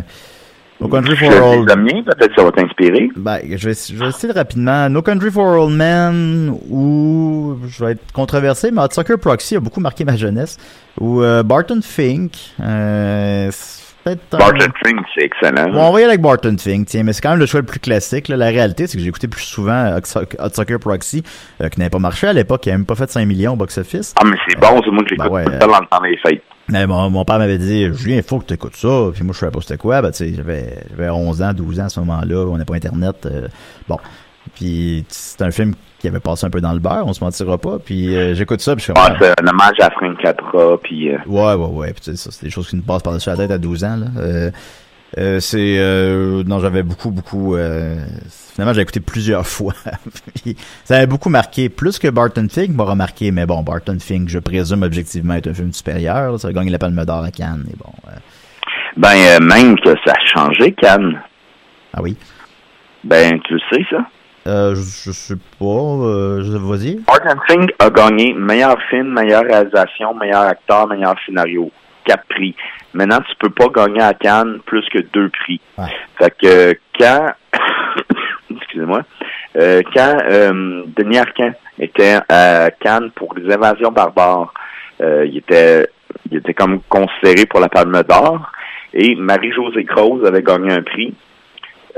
[0.80, 1.66] no Country for All...
[1.66, 3.10] peut-être ça va t'inspirer.
[3.16, 4.90] Ben, je vais, je vais essayer rapidement.
[4.90, 9.60] No Country for All Men, ou, je vais être controversé, mais Hot Soccer Proxy a
[9.60, 10.58] beaucoup marqué ma jeunesse,
[11.00, 13.52] ou Barton Fink, euh,
[14.06, 15.70] Barton Fink, c'est excellent.
[15.72, 17.60] Bon, on va y aller avec Barton Fink, tiens, mais c'est quand même le choix
[17.60, 18.28] le plus classique.
[18.28, 18.38] Là.
[18.38, 21.24] La réalité, c'est que j'ai écouté plus souvent Hot Soccer Proxy,
[21.62, 23.56] euh, qui n'avait pas marché à l'époque, qui n'avait même pas fait 5 millions au
[23.58, 24.16] box-office.
[24.20, 26.44] Ah, mais c'est bon, c'est moi que j'écoute ben ouais, tout le temps les fêtes.
[26.68, 29.10] Mais mon, mon père m'avait dit, Julien, il faut que tu écoutes ça.
[29.14, 30.02] Puis moi, je savais pas c'était quoi.
[30.02, 32.46] Ben, tu sais, j'avais, j'avais 11 ans, 12 ans à ce moment-là.
[32.48, 33.26] On n'a pas Internet.
[33.26, 33.48] Euh,
[33.88, 33.98] bon.
[34.56, 37.58] Puis c'est un film qui avait passé un peu dans le beurre, on se mentira
[37.58, 37.78] pas.
[37.80, 41.12] Puis euh, j'écoute ça, puis je suis ah, c'est un hommage à Frank Capra, puis...
[41.12, 41.18] Euh...
[41.28, 41.94] Ouais, ouais, ouais.
[41.94, 44.08] Puis ça, c'est des choses qui nous passent par-dessus la tête à 12 ans, là.
[44.18, 44.52] Euh,
[45.18, 45.78] euh, c'est...
[46.48, 47.56] Non, j'avais beaucoup, beaucoup...
[47.56, 49.74] finalement, j'ai écouté plusieurs fois.
[50.84, 54.40] ça avait beaucoup marqué, plus que Barton Fink m'a remarqué, mais bon, Barton Fink, je
[54.40, 56.40] présume objectivement être un film supérieur.
[56.40, 57.92] ça a gagné la Palme d'Or à Cannes, et bon...
[58.98, 61.22] Ben, même que ça a changé, Cannes.
[61.94, 62.18] Ah oui?
[63.04, 64.06] Ben, tu le sais, ça?
[64.48, 65.66] Euh, je, sais pas.
[65.66, 67.00] Euh, Vas-y.
[67.08, 71.72] Martin Singh a gagné meilleur film, meilleure réalisation, meilleur acteur, meilleur scénario.
[72.06, 72.56] Quatre prix.
[72.94, 75.62] Maintenant, tu peux pas gagner à Cannes plus que deux prix.
[76.18, 77.28] Fait que quand
[78.50, 79.04] excusez-moi,
[79.58, 84.54] euh, quand euh, Denis Arcand était à Cannes pour les invasions barbares,
[85.02, 85.88] euh, il était
[86.30, 88.52] il était comme considéré pour la Palme d'Or
[88.94, 91.14] et Marie-Josée Croze avait gagné un prix.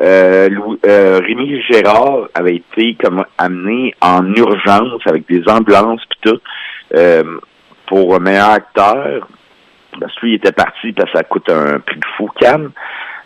[0.01, 0.49] Euh,
[0.85, 6.39] euh, Rémi Gérard avait été comme amené en urgence avec des ambulances puis tout
[6.95, 7.23] euh,
[7.87, 9.27] pour meilleur acteur.
[9.99, 12.71] Parce que lui, il était parti parce que ça coûte un prix de fou calme.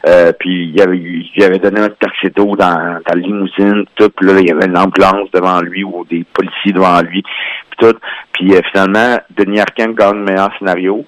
[0.06, 4.12] Euh, puis il avait, il avait donné un tuxedo dans, dans la limousine, tout.
[4.22, 7.98] Là, il y avait une ambulance devant lui ou des policiers devant lui, puis tout.
[8.34, 11.06] Puis euh, finalement, Denis Arcand gagne le meilleur scénario.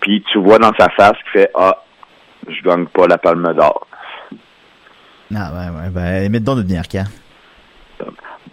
[0.00, 1.82] Puis tu vois dans sa face qu'il fait Ah,
[2.48, 3.86] je gagne pas la palme d'or.
[5.34, 5.90] Ah, ouais, ouais.
[5.90, 7.04] Ben, mets donc Denis Arcand.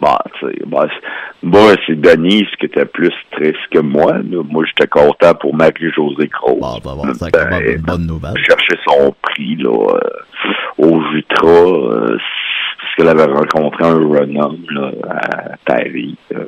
[0.00, 1.06] Bah, tu sais, bah, c'est-
[1.42, 4.12] moi, c'est Denis qui était plus triste que moi.
[4.18, 4.42] là.
[4.48, 6.60] Moi, j'étais content pour Marie-Josée Croce.
[6.60, 8.34] Bon, bon, bon, c'est quand même une bonne nouvelle.
[8.44, 12.16] chercher son prix là, euh, au Jutra euh,
[12.80, 16.16] parce qu'elle avait rencontré un renom là, à Paris.
[16.34, 16.44] euh.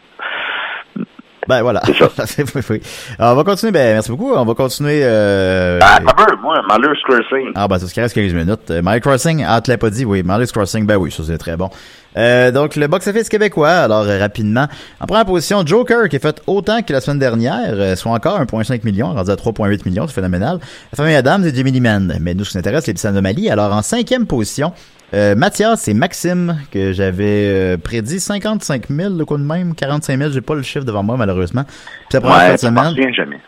[1.51, 1.83] Ben voilà.
[1.85, 2.45] C'est ça.
[2.55, 2.81] Oui, oui.
[3.19, 3.73] Alors, on va continuer.
[3.73, 4.33] Ben, merci beaucoup.
[4.33, 5.01] On va continuer.
[5.03, 5.81] Euh...
[5.83, 7.51] Ah, ça veut, moi, Malheur Crossing.
[7.57, 8.71] Ah, ben, c'est ce qui reste quelques minutes.
[8.71, 10.23] Euh, Crossing, ah, tu l'as pas dit, oui.
[10.23, 11.69] Mario Crossing, ben oui, ça c'est très bon.
[12.17, 14.67] Euh, donc, le box-office québécois, alors euh, rapidement.
[15.01, 18.41] En première position, Joker, qui a fait autant que la semaine dernière, euh, soit encore
[18.41, 20.61] 1,5 million, rendu à 3,8 millions, c'est phénoménal.
[20.93, 22.17] La famille Adams et Jimmy Man.
[22.21, 23.51] Mais nous, ce qui nous intéresse, c'est les petites anomalies.
[23.51, 24.73] Alors, en cinquième position,
[25.13, 30.19] euh, Mathias et Maxime, que j'avais euh, prédit 55 000, le coup de même, 45
[30.19, 31.65] 000, j'ai pas le chiffre devant moi, malheureusement.
[31.65, 33.39] Puis la première fin Ouais, semaine, jamais.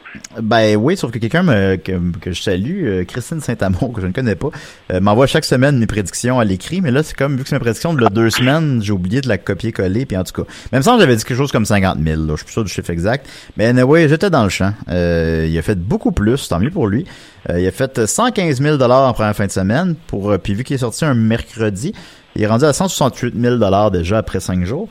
[0.40, 4.06] ben oui, sauf que quelqu'un me- que, que je salue, euh, Christine Saint-Amour, que je
[4.06, 4.48] ne connais pas,
[4.92, 7.54] euh, m'envoie chaque semaine mes prédictions à l'écrit, mais là, c'est comme, vu que c'est
[7.56, 10.82] mes prédictions de deux semaines, j'ai oublié de la copier-coller, puis en tout cas, même
[10.82, 12.90] ça, j'avais dit quelque chose comme 50 000, là, je suis plus sûr du chiffre
[12.90, 16.70] exact, mais anyway, j'étais dans le champ, Euh, il a fait beaucoup plus, tant mieux
[16.70, 17.04] pour lui,
[17.50, 20.64] Euh, il a fait 115 000 en première fin de semaine, pour euh, puis vu
[20.64, 21.92] qu'il est sorti un mercredi,
[22.36, 24.88] il est rendu à 168 000 déjà après cinq jours,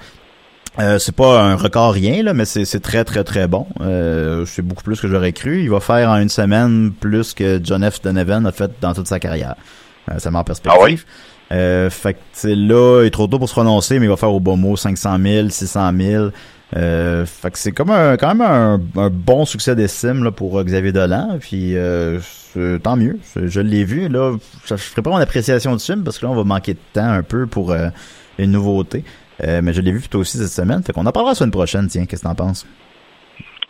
[0.79, 3.67] euh, c'est pas un record rien là, mais c'est très très très bon.
[3.81, 5.61] Euh, c'est beaucoup plus que j'aurais cru.
[5.61, 8.01] Il va faire en une semaine plus que John F.
[8.01, 9.55] Donovan a fait dans toute sa carrière.
[10.09, 10.79] Euh, ça met en perspective.
[10.81, 10.99] Ah oui?
[11.51, 14.31] Euh, fait que là, il est trop tôt pour se prononcer, mais il va faire
[14.31, 16.29] au bon mot 500 000, 600 000.
[16.77, 20.57] Euh, fait que c'est comme un, quand même un, un bon succès d'estime là, pour
[20.57, 21.37] euh, Xavier Dolan.
[21.39, 22.19] Puis euh,
[22.83, 23.19] tant mieux.
[23.35, 24.07] Je, l'ai vu.
[24.07, 26.73] Là, je, je ferai pas mon appréciation du film parce que là, on va manquer
[26.73, 27.89] de temps un peu pour euh,
[28.37, 29.03] une nouveauté.
[29.43, 30.83] Euh, mais je l'ai vu plutôt aussi cette semaine.
[30.83, 31.87] Fait qu'on en parlera la semaine prochaine.
[31.87, 32.65] Tiens, qu'est-ce que t'en penses?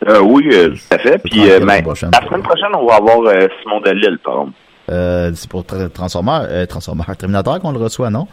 [0.08, 1.18] Euh, oui, tout à fait.
[1.18, 2.10] Puis, la ben, semaine prochaine.
[2.12, 4.52] la semaine prochaine, on va avoir euh, Simon Delille, par exemple.
[4.90, 8.26] Euh, c'est pour tra Transformer, euh, Transformer, Terminator qu'on le reçoit, non?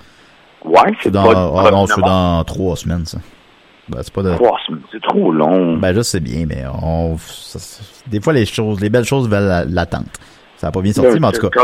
[0.66, 3.20] Ouais, C'est dans, pas ah non, c'est dans trois semaines, ça.
[3.90, 4.34] Ben, c'est pas de...
[4.36, 4.82] trois semaines.
[4.92, 5.78] C'est trop long.
[5.78, 7.18] Ben, je sais bien, mais on,
[8.08, 10.06] des fois, les choses, les belles choses valent la- l'attente.
[10.58, 11.60] Ça a pas bien sorti, mais en tout cas.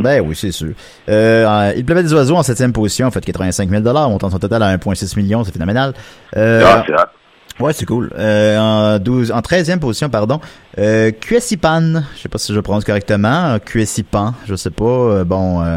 [0.00, 0.72] Ben oui, c'est sûr.
[1.08, 4.62] Euh, il pleuvait des oiseaux en septième position, en fait 85 000 montant son total
[4.62, 5.92] à 1,6 million, c'est phénoménal.
[6.36, 8.10] Euh, Ah, c'est ouais, c'est cool.
[8.18, 8.58] Euh,
[8.96, 10.40] en 12, en 13e position, pardon,
[10.78, 15.60] euh, QSIPAN, je sais pas si je prononce correctement, QSIPAN, je sais pas, euh, bon,
[15.62, 15.76] euh,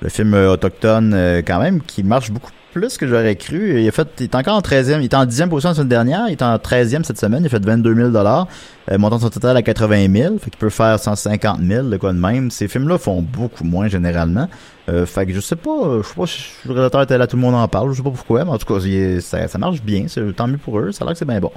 [0.00, 3.80] le film autochtone quand même, qui marche beaucoup plus que j'aurais cru.
[3.80, 6.42] Il est encore en 13e, il était en 10e position la semaine dernière, il est
[6.42, 8.48] en 13e cette semaine, il a fait 22 000 dollars,
[8.92, 12.12] euh, montant son total à 80 000, fait qu'il peut faire 150 000, de quoi
[12.12, 12.50] de même.
[12.50, 14.46] Ces films-là font beaucoup moins généralement.
[14.90, 17.36] Euh, fait que je sais pas, je sais pas si le réalisateur était là, tout
[17.36, 18.78] le monde en parle, je sais pas pourquoi, mais en tout cas,
[19.20, 20.04] ça, marche bien,
[20.36, 21.52] tant mieux pour eux, ça a l'air que c'est bien bon.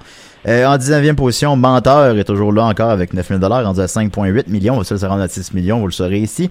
[0.47, 4.49] Euh, en 19e position, Menteur est toujours là encore avec 9 000 rendu à 5,8
[4.49, 6.49] millions, on va se rendre à 6 millions, vous le saurez ici.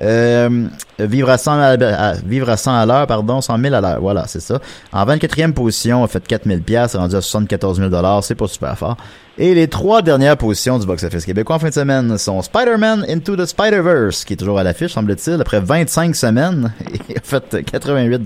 [0.00, 0.66] Euh,
[1.00, 4.00] vivre à 100 à, à- vivre à 100 à l'heure, pardon, 100 000 à l'heure,
[4.00, 4.60] voilà, c'est ça.
[4.92, 7.90] En 24e position, on a fait 4 000 pièces, rendu à 74 000
[8.22, 8.96] c'est pas super fort.
[9.40, 13.36] Et les trois dernières positions du box-office québécois en fin de semaine sont Spider-Man Into
[13.36, 16.72] the Spider-Verse, qui est toujours à l'affiche, semble-t-il, après 25 semaines,
[17.08, 18.20] il a fait 88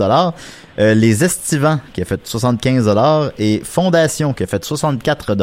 [0.78, 2.90] euh, Les Estivants, qui a fait 75
[3.38, 5.34] et Fondation, qui a fait 64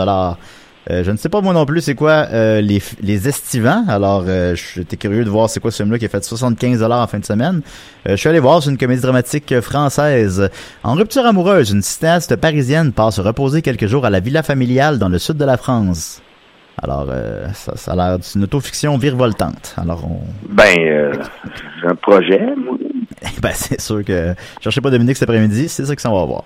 [0.90, 3.84] euh, je ne sais pas moi non plus c'est quoi euh, les, les estivants.
[3.88, 7.08] Alors, euh, j'étais curieux de voir c'est quoi ce film-là qui a fait 75 en
[7.08, 7.62] fin de semaine.
[8.08, 10.50] Euh, je suis allé voir, c'est une comédie dramatique euh, française.
[10.84, 15.00] En rupture amoureuse, une cinéaste parisienne passe se reposer quelques jours à la villa familiale
[15.00, 16.22] dans le sud de la France.
[16.82, 19.76] Alors, euh, ça, ça a l'air d'une autofiction virevoltante.
[19.78, 20.22] Alors, on...
[20.48, 21.14] Ben, euh,
[21.82, 22.78] j'ai un projet, moi.
[23.42, 26.24] ben, c'est sûr que je cherchais pas Dominique cet après-midi, c'est ça que ça va
[26.24, 26.46] voir.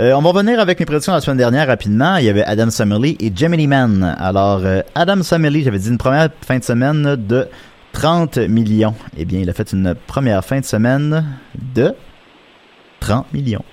[0.00, 2.16] Euh, on va revenir avec mes prédictions la semaine dernière rapidement.
[2.16, 4.16] Il y avait Adam Family et Gemini Man.
[4.18, 7.46] Alors, euh, Adam Family, j'avais dit une première fin de semaine de
[7.92, 8.94] 30 millions.
[9.18, 11.22] Eh bien, il a fait une première fin de semaine
[11.74, 11.92] de
[13.00, 13.64] 30 millions.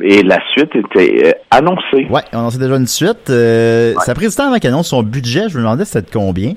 [0.00, 2.06] Et la suite était euh, annoncée.
[2.10, 3.28] Ouais, on sait déjà une suite.
[3.30, 4.04] Euh, Ouais.
[4.04, 5.48] Ça a pris du temps avant qu'il annonce son budget.
[5.48, 6.52] Je me demandais c'était de combien.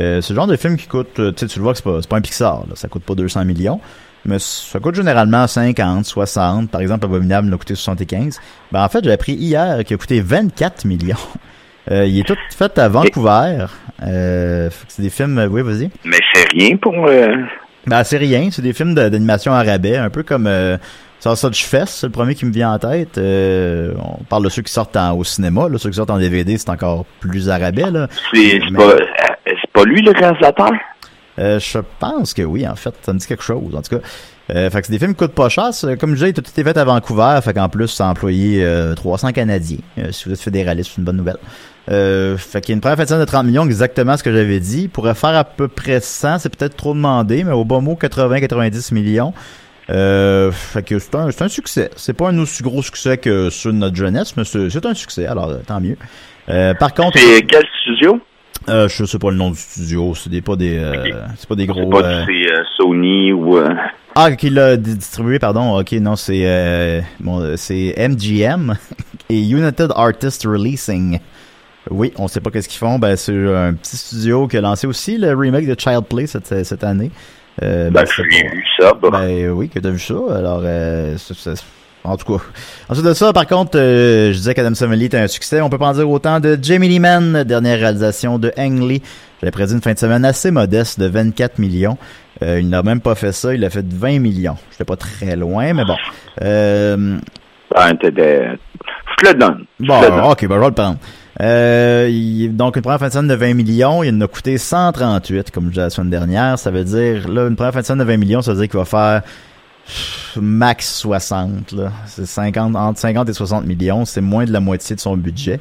[0.00, 1.84] Euh, c'est le genre de film qui coûte, tu sais, tu le vois que c'est
[1.84, 2.74] pas, pas un Pixar, là.
[2.74, 3.80] ça coûte pas 200 millions,
[4.26, 6.70] mais ça coûte généralement 50, 60.
[6.70, 8.38] Par exemple, Abominable a coûté 75.
[8.72, 11.16] Ben, en fait, j'ai appris hier qu'il a coûté 24 millions.
[11.88, 13.66] Euh, il est tout fait à Vancouver.
[14.02, 15.88] Euh, c'est des films, oui, vas-y.
[16.04, 16.92] Mais c'est rien pour...
[17.06, 17.28] euh,
[17.86, 18.48] Ben, c'est rien.
[18.50, 20.78] C'est des films de- d'animation à rabais, un peu comme euh,
[21.20, 23.18] Sausage Fest, c'est le premier qui me vient en tête.
[23.18, 25.68] Euh, on parle de ceux qui sortent en- au cinéma.
[25.68, 27.84] Là, ceux qui sortent en DVD, c'est encore plus à rabais.
[28.34, 28.96] C'est Mais- pas,
[29.72, 30.72] pas lui le réalisateur?
[31.38, 33.74] Je pense que oui, en fait, ça me dit quelque chose.
[33.74, 34.02] En tout cas,
[34.50, 35.70] euh, fait que c'est des films qui coûtent pas cher.
[35.98, 37.38] Comme je disais, tout est fait à Vancouver.
[37.42, 38.66] Fait qu'en plus, ça a employé
[38.96, 39.78] 300 Canadiens.
[40.10, 41.38] si vous êtes fédéraliste, c'est une bonne nouvelle.
[41.90, 44.60] Euh, fait qu'il y a une première fin de 30 millions, exactement ce que j'avais
[44.60, 44.82] dit.
[44.82, 47.96] Il pourrait faire à peu près 100, c'est peut-être trop demandé, mais au bon mot,
[48.00, 49.32] 80-90 millions.
[49.88, 51.90] Euh, fait que c'est un, un, succès.
[51.94, 55.26] C'est pas un aussi gros succès que ceux de notre jeunesse, mais c'est un succès,
[55.26, 55.96] alors euh, tant mieux.
[56.48, 57.18] Euh, par contre...
[57.18, 58.20] C'est quel studio?
[58.68, 61.54] Euh, je sais pas le nom du studio, c'est des, pas des, euh, c'est pas
[61.54, 61.84] des gros.
[61.84, 63.58] C'est pas c'est Sony ou.
[64.14, 65.78] Ah, qui l'a distribué, pardon.
[65.78, 68.74] Ok, non, c'est bon, c'est MGM
[69.30, 71.18] et United Artists Releasing.
[71.90, 72.98] Oui, on sait pas qu'est-ce qu'ils font.
[72.98, 76.64] Ben, c'est un petit studio qui a lancé aussi le remake de Child Play cette,
[76.64, 77.10] cette année.
[77.62, 78.92] Euh, ben, ben j'ai vu ça.
[78.94, 80.14] Ben oui, que t'as vu ça.
[80.14, 81.16] Alors, euh,
[82.06, 82.44] en tout cas.
[82.88, 85.60] Ensuite de ça, par contre, euh, je disais qu'Adam Summerly était un succès.
[85.60, 89.02] On peut pas en dire autant de Jamie Lee Mann, dernière réalisation de Ang Lee.
[89.40, 91.98] J'avais prédit une fin de semaine assez modeste de 24 millions.
[92.42, 94.56] Euh, il n'a même pas fait ça, il a fait 20 millions.
[94.70, 95.96] J'étais pas très loin, mais bon.
[96.42, 97.18] Euh,
[97.74, 99.64] ben, Je te le donne.
[99.80, 99.98] Bon,
[100.30, 100.98] ok, ben je vais le prendre.
[101.42, 105.50] Euh, donc, une première fin de semaine de 20 millions, il en a coûté 138,
[105.50, 106.58] comme je disais la semaine dernière.
[106.58, 108.68] Ça veut dire, là, une première fin de semaine de 20 millions, ça veut dire
[108.68, 109.22] qu'il va faire
[110.36, 111.92] max 60, là.
[112.06, 114.04] C'est 50, entre 50 et 60 millions.
[114.04, 115.60] C'est moins de la moitié de son budget.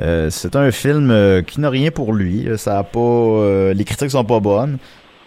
[0.00, 2.48] Euh, c'est un film euh, qui n'a rien pour lui.
[2.56, 4.78] Ça a pas, euh, les critiques sont pas bonnes.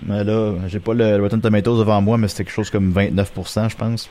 [0.05, 3.69] Mais là, j'ai pas le Rotten Tomatoes devant moi, mais c'était quelque chose comme 29%,
[3.69, 4.09] je pense.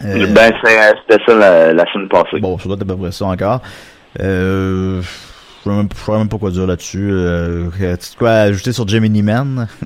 [0.00, 2.38] ben, c'était ça la, la, semaine passée.
[2.40, 3.60] Bon, ça doit être à peu près ça encore.
[4.18, 5.02] Euh,
[5.64, 7.10] je ne sais même pas quoi dire là-dessus.
[7.12, 9.68] Euh, tu quoi ajouter sur Gemini Man?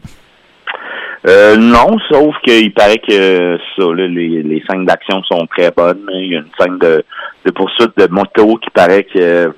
[1.27, 6.07] euh, non, sauf qu'il paraît que ça, là, les, les scènes d'action sont très bonnes.
[6.13, 7.05] Il y a une scène de,
[7.45, 9.53] de poursuite de moto qui paraît que,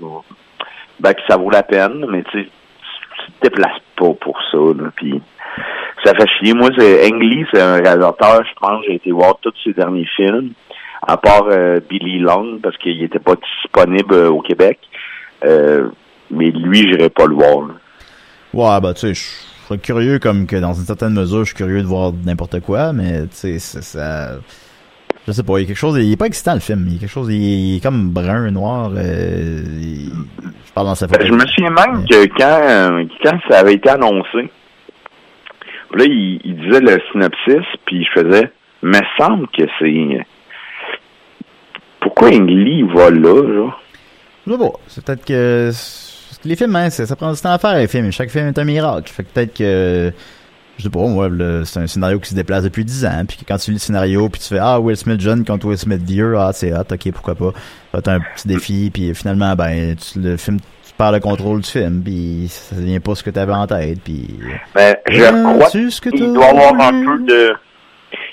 [1.00, 4.58] ben, que ça vaut la peine, mais tu tu te déplaces pas pour ça.
[4.58, 5.20] Là, puis
[6.04, 6.54] ça fait chier.
[6.54, 10.08] Moi, c'est Ang Lee, c'est un réalisateur, je pense, j'ai été voir tous ses derniers
[10.16, 10.52] films
[11.06, 14.78] à part euh, Billy Long, parce qu'il n'était pas disponible au Québec.
[15.44, 15.88] Euh,
[16.30, 17.68] mais lui, j'irais pas le voir.
[18.52, 21.82] Ouais, bah tu sais, serais curieux comme que dans une certaine mesure, je suis curieux
[21.82, 24.38] de voir n'importe quoi, mais tu sais, ça...
[25.26, 26.94] Je sais pas, il y a quelque chose, il est pas excitant le film, il
[26.94, 31.32] y a quelque chose, il est comme brun, noir, je parle dans sa ben, Je
[31.32, 34.48] me souviens même que quand, quand ça avait été annoncé,
[35.94, 38.52] là, il, il disait le synopsis, puis je faisais,
[38.82, 40.24] me semble que c'est
[42.00, 43.82] pourquoi Lee va là, genre?
[44.46, 44.72] Je sais pas.
[44.86, 45.70] C'est peut-être que
[46.47, 48.11] les films, hein, ça prend du temps à faire les films.
[48.12, 49.12] Chaque film est un miracle.
[49.12, 50.12] Fait que peut-être que
[50.78, 51.28] je sais pas, moi,
[51.64, 54.28] c'est un scénario qui se déplace depuis 10 ans, puis quand tu lis le scénario,
[54.28, 57.12] puis tu fais ah Will Smith jeune contre Will Smith vieux, ah c'est hot, ok
[57.12, 57.53] pourquoi pas,
[58.03, 62.03] t'as un petit défi, puis finalement ben le film tu perds le contrôle du film,
[62.03, 64.38] puis ça devient pas ce que t'avais en tête, puis.
[64.74, 67.53] Ben je crois qu'il doit avoir un peu de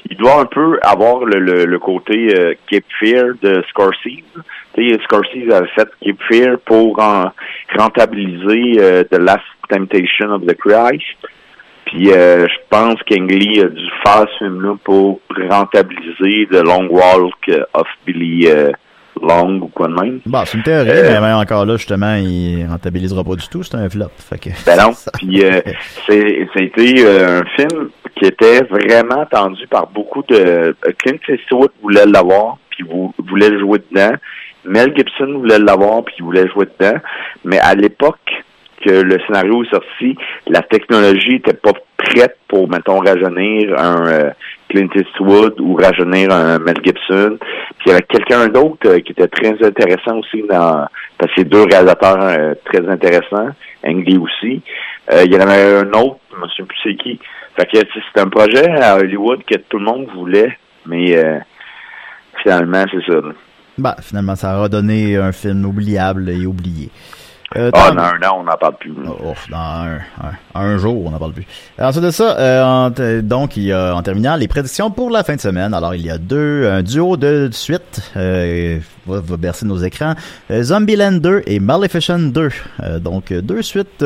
[0.10, 4.24] il doit un peu avoir le, le, le côté euh, Cape Fear de Scorsese.
[4.76, 6.98] sais, Scorsese avait fait Cape Fear pour
[7.78, 11.18] rentabiliser euh, The Last Temptation of the Christ.
[11.86, 15.20] Puis euh, je pense qu'Engly a dû faire ce film-là pour
[15.50, 18.72] rentabiliser The Long Walk of Billy euh,
[19.22, 20.20] Long ou quoi de même.
[20.26, 23.76] Bah, c'est une théorie, euh, mais encore là, justement, il rentabilisera pas du tout, c'est
[23.76, 24.08] un flop.
[24.18, 24.50] Fait que...
[24.66, 25.62] Ben non, puis euh,
[26.08, 30.76] c'est, c'était un film qui était vraiment attendu par beaucoup de...
[31.00, 32.86] Clint Eastwood voulait l'avoir, puis
[33.18, 34.16] voulait jouer dedans.
[34.66, 37.00] Mel Gibson voulait l'avoir, puis voulait jouer dedans.
[37.44, 38.44] Mais à l'époque
[38.86, 40.16] que le scénario est sorti,
[40.48, 44.30] la technologie était pas prête pour, mettons, rajeunir un euh,
[44.70, 47.38] Clint Eastwood ou rajeunir un Mel Gibson.
[47.40, 50.86] Puis il y avait quelqu'un d'autre euh, qui était très intéressant aussi dans
[51.18, 53.50] parce que deux réalisateurs euh, très intéressants,
[53.86, 54.62] Ang aussi.
[55.26, 57.20] il y en avait un autre, je me souviens plus c'est qui.
[57.56, 61.16] Fait que c'est un projet à Hollywood que tout le monde voulait, mais
[62.42, 63.20] finalement c'est ça.
[63.78, 66.90] Bah, finalement, ça a donné un film oubliable et oublié.
[67.56, 68.94] Euh, ah, dans un an, on n'en parle plus.
[69.06, 70.00] Oh, dans un,
[70.56, 71.46] un, jour, on n'en parle plus.
[71.80, 75.36] Ensuite de ça, euh, donc, il y a, en terminant, les prédictions pour la fin
[75.36, 75.74] de semaine.
[75.74, 80.16] Alors, il y a deux, un duo de suite, euh, va, va, bercer nos écrans.
[80.50, 82.50] Euh, Zombieland 2 et Maleficent 2.
[82.82, 84.04] Euh, donc, deux suites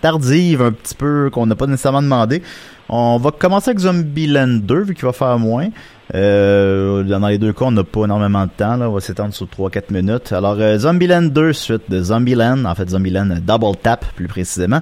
[0.00, 2.42] tardives un petit peu, qu'on n'a pas nécessairement demandé.
[2.88, 5.68] On va commencer avec Zombieland 2, vu qu'il va faire moins.
[6.14, 8.76] Euh, dans les deux cas, on n'a pas énormément de temps.
[8.76, 8.88] Là.
[8.90, 10.32] On va s'étendre sur 3-4 minutes.
[10.32, 12.64] Alors, euh, Zombieland 2, suite de Zombieland.
[12.64, 14.80] En fait, Zombieland Double Tap, plus précisément.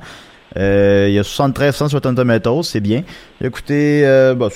[0.56, 3.02] Euh, il y a 73% sur Rotten Tomatoes, c'est bien.
[3.40, 4.02] Il a coûté...
[4.36, 4.48] Bah,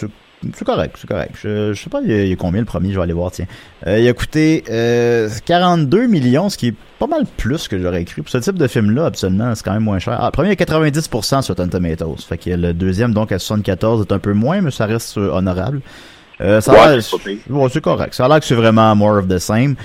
[0.54, 1.34] c'est correct, c'est correct.
[1.40, 3.46] Je, je sais pas, il y, a, combien le premier, je vais aller voir, tiens.
[3.86, 8.02] Euh, il a coûté euh, 42 millions, ce qui est pas mal plus que j'aurais
[8.02, 8.22] écrit.
[8.22, 10.16] Pour ce type de film-là, absolument, c'est quand même moins cher.
[10.18, 12.16] Ah, le premier est 90% sur Tomatoes.
[12.26, 15.30] Fait que le deuxième, donc à 74, est un peu moins, mais ça reste euh,
[15.30, 15.80] honorable.
[16.40, 18.14] Euh, ça Ouais, c'est correct.
[18.14, 19.76] Ça a l'air que c'est vraiment more of the same.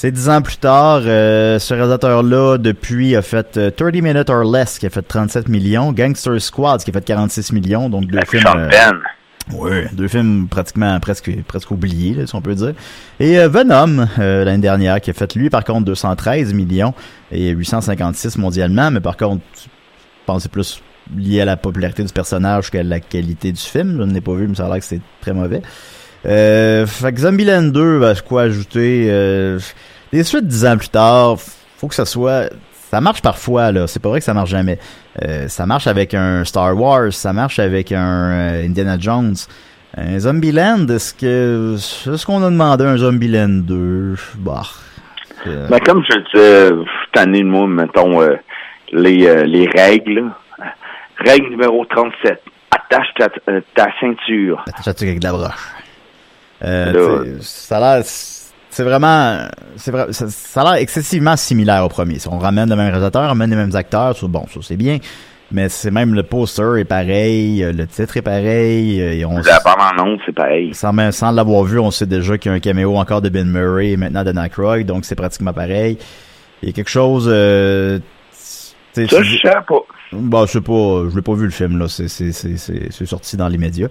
[0.00, 4.50] C'est dix ans plus tard, euh, ce réalisateur-là, depuis, a fait euh, 30 Minutes or
[4.50, 8.16] Less, qui a fait 37 millions, Gangster Squad, qui a fait 46 millions, donc deux
[8.16, 8.42] Avec films...
[8.42, 8.96] Sean euh, Penn.
[9.52, 12.72] oui, deux films pratiquement presque presque oubliés, là, si on peut dire.
[13.18, 16.94] Et euh, Venom euh, l'année dernière qui a fait lui par contre 213 millions
[17.30, 19.68] et 856 mondialement, mais par contre, je
[20.24, 20.80] pense c'est plus
[21.16, 23.96] lié à la popularité du personnage qu'à la qualité du film.
[23.98, 25.62] Je ne l'ai pas vu, mais ça a l'air que c'est très mauvais.
[26.26, 29.58] Euh, fait que Zombieland 2, ben, quoi ajouter euh,
[30.12, 31.36] des suites dix ans plus tard,
[31.78, 32.50] faut que ça soit
[32.90, 34.78] ça marche parfois là, c'est pas vrai que ça marche jamais.
[35.22, 39.36] Euh, ça marche avec un Star Wars, ça marche avec un euh, Indiana Jones.
[39.96, 44.62] Un Zombieland, est-ce que est-ce qu'on a demandé un Zombieland 2 Bah.
[45.46, 48.36] euh, Ben, comme je disais, cette année, moi, mettons, euh,
[48.92, 50.24] les, euh, les règles.
[51.20, 52.40] Règle numéro 37.
[52.70, 54.62] Attache ta, euh, ta ceinture.
[54.66, 55.68] Attache-toi avec de la broche.
[56.62, 59.38] Euh, ça a l'air, c'est vraiment,
[59.76, 62.18] c'est vrai, ça, ça a l'air excessivement similaire au premier.
[62.30, 64.98] On ramène le même réalisateur, on ramène les mêmes acteurs, ça, bon, ça c'est bien.
[65.52, 69.58] Mais c'est même le poster est pareil, euh, le titre est pareil, et on, La
[69.64, 70.72] bande-annonce, c'est pareil.
[70.74, 73.30] sans, même- sans l'avoir vu, on sait déjà qu'il y a un caméo encore de
[73.30, 75.98] Ben Murray et maintenant de Aykroyd, donc c'est pratiquement pareil.
[76.62, 77.98] Il y a quelque chose, euh,
[78.32, 79.80] Ça, je sais pas.
[80.12, 81.86] Bah, je sais pas, je l'ai pas vu le film, là.
[81.88, 83.88] C'est, c'est, c'est, c'est, c'est sorti dans les médias.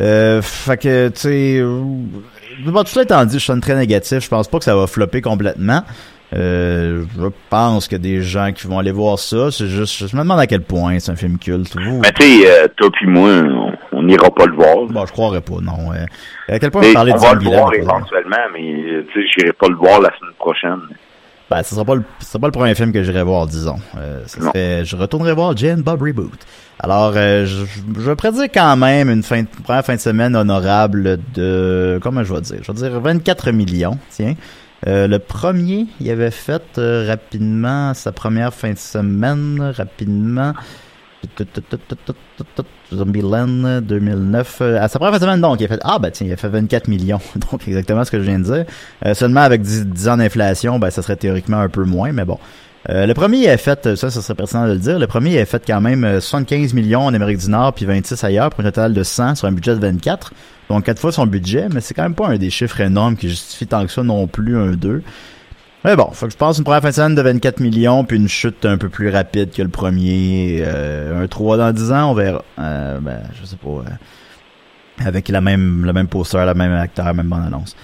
[0.00, 1.80] Euh, fait que, tu sais, euh,
[2.66, 4.20] bon, tout cela étant dit, je suis très négatif.
[4.24, 5.82] Je pense pas que ça va flopper complètement.
[6.34, 9.52] Euh, je pense a des gens qui vont aller voir ça.
[9.52, 11.76] C'est juste, je me demande à quel point c'est un film culte.
[11.76, 14.86] Vous, Mais tu sais, euh, toi puis moi, on- on n'ira pas le voir.
[14.88, 15.92] bon, je croirais pas, non.
[15.92, 16.04] Euh,
[16.48, 19.28] à quel point vous parlez on de va le voir éventuellement, mais euh, tu sais,
[19.38, 20.80] j'irai pas le voir la semaine prochaine.
[21.50, 23.76] Ben, ce sera pas le, ce sera pas le premier film que j'irai voir, disons.
[23.98, 26.38] Euh, ça serait- je retournerai voir Jane Bob Reboot.
[26.80, 27.64] Alors, euh, je,
[28.00, 32.34] je prédire quand même une fin de, première fin de semaine honorable de, comment je
[32.34, 32.58] vais dire?
[32.62, 34.34] Je vais dire 24 millions, tiens.
[34.86, 40.52] Euh, le premier, il avait fait euh, rapidement sa première fin de semaine, rapidement.
[42.92, 44.58] Zombieland 2009.
[44.60, 46.48] euh, à sa première semaine, donc, il a fait, ah, ben tiens, il a fait
[46.48, 47.20] 24 millions.
[47.50, 48.64] Donc, exactement ce que je viens de dire.
[49.06, 52.24] Euh, seulement avec 10, 10 ans d'inflation, ben, ça serait théoriquement un peu moins, mais
[52.24, 52.38] bon.
[52.90, 55.38] Euh, le premier a fait, euh, ça, ça serait pertinent de le dire, le premier
[55.40, 58.60] a fait quand même euh, 75 millions en Amérique du Nord puis 26 ailleurs pour
[58.60, 60.34] un total de 100 sur un budget de 24.
[60.68, 63.30] Donc, quatre fois son budget, mais c'est quand même pas un des chiffres énormes qui
[63.30, 65.02] justifie tant que ça non plus un 2.
[65.84, 68.16] Mais bon, faut que je pense une première fin de semaine de 24 millions puis
[68.16, 70.62] une chute un peu plus rapide que le premier.
[70.62, 72.42] Euh, un 3 dans 10 ans, on verra.
[72.58, 73.68] Euh, ben, je sais pas.
[73.68, 77.76] euh, avec la même, le même poster, le même acteur, la même bande-annonce.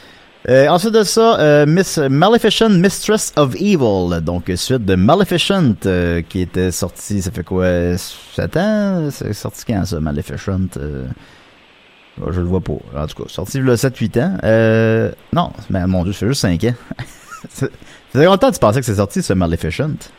[0.48, 6.22] Euh, ensuite de ça, euh, Miss Maleficent, Mistress of Evil, donc suite de Maleficent, euh,
[6.22, 7.66] qui était sorti, ça fait quoi,
[7.98, 9.08] 7 ans?
[9.10, 10.78] C'est sorti quand ça, Maleficent?
[10.78, 12.78] Je le vois pas.
[12.96, 15.12] En tout cas, sorti le 7-8 ans.
[15.34, 16.74] Non, mais mon dieu, fait juste 5 ans.
[17.48, 17.66] ça
[18.12, 20.10] fait longtemps que tu pensais que c'est sorti, ce Maleficent?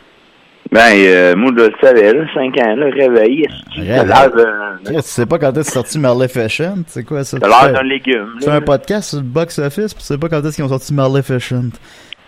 [0.72, 3.48] Ben, euh, moi, je le savais, là, 5 ans, là, réveillé.
[3.76, 3.96] Réveil.
[3.98, 6.84] T'as l'air d'un- Tu sais pas quand c'est sorti Maleficent?
[6.88, 7.40] C'est quoi ça?
[7.40, 8.28] t'as l'air d'un légume.
[8.40, 10.70] C'est un podcast sur le box office, puis tu sais pas quand est-ce qu'ils ont
[10.70, 11.72] sorti Maleficent.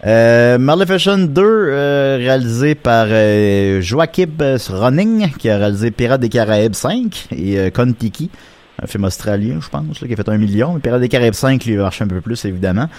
[0.05, 4.27] Euh, Maleficent 2, euh, réalisé par euh, Joachim
[4.69, 8.29] Ronning, qui a réalisé Pirates des Caraïbes 5 et euh, Kon-Tiki,
[8.81, 10.77] un film australien, je pense, là, qui a fait un million.
[10.79, 12.89] Pirates des Caraïbes 5, lui, a marché un peu plus, évidemment.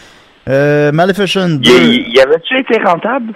[0.49, 1.71] Euh, Maleficent 2...
[1.71, 3.33] Il, il avait-tu été rentable?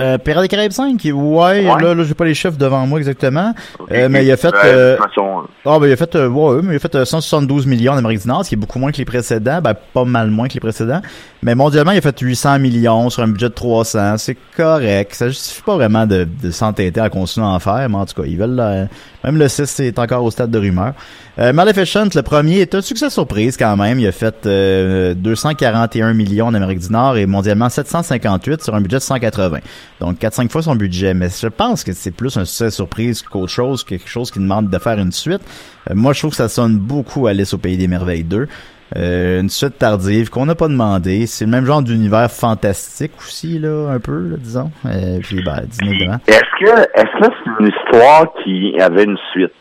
[0.00, 1.62] Euh, Pirates des Caraïbes 5, ouais, Ouais.
[1.62, 3.54] là, là j'ai pas les chiffres devant moi exactement.
[3.92, 4.48] Euh, mais il a fait...
[4.52, 7.04] Euh, euh, façon, ah ben il a fait euh, ouais, mais il a fait euh,
[7.04, 9.74] 172 millions en Amérique du Nord, ce qui est beaucoup moins que les précédents, ben
[9.92, 11.00] pas mal moins que les précédents.
[11.44, 15.14] Mais mondialement, il a fait 800 millions sur un budget de 300, c'est correct.
[15.14, 18.22] Ça justifie pas vraiment de, de s'entêter à continuer à en faire, mais en tout
[18.22, 18.86] cas, ils veulent euh,
[19.24, 20.94] même le 6 c'est encore au stade de rumeur.
[21.38, 24.00] Euh, Maleficent, le premier, est un succès surprise quand même.
[24.00, 28.80] Il a fait euh, 241 millions en Amérique du Nord et mondialement 758 sur un
[28.80, 29.58] budget de 180.
[30.00, 31.12] Donc 4-5 fois son budget.
[31.12, 34.70] Mais je pense que c'est plus un succès surprise qu'autre chose, quelque chose qui demande
[34.70, 35.42] de faire une suite.
[35.90, 38.48] Euh, moi, je trouve que ça sonne beaucoup Alice au Pays des Merveilles 2.
[38.96, 41.26] Euh, une suite tardive qu'on n'a pas demandé.
[41.26, 44.70] C'est le même genre d'univers fantastique aussi, là, un peu, là, disons.
[44.86, 46.20] Euh, puis, ben, Disney, évidemment.
[46.26, 49.52] Est-ce que est-ce que c'est une histoire qui avait une suite?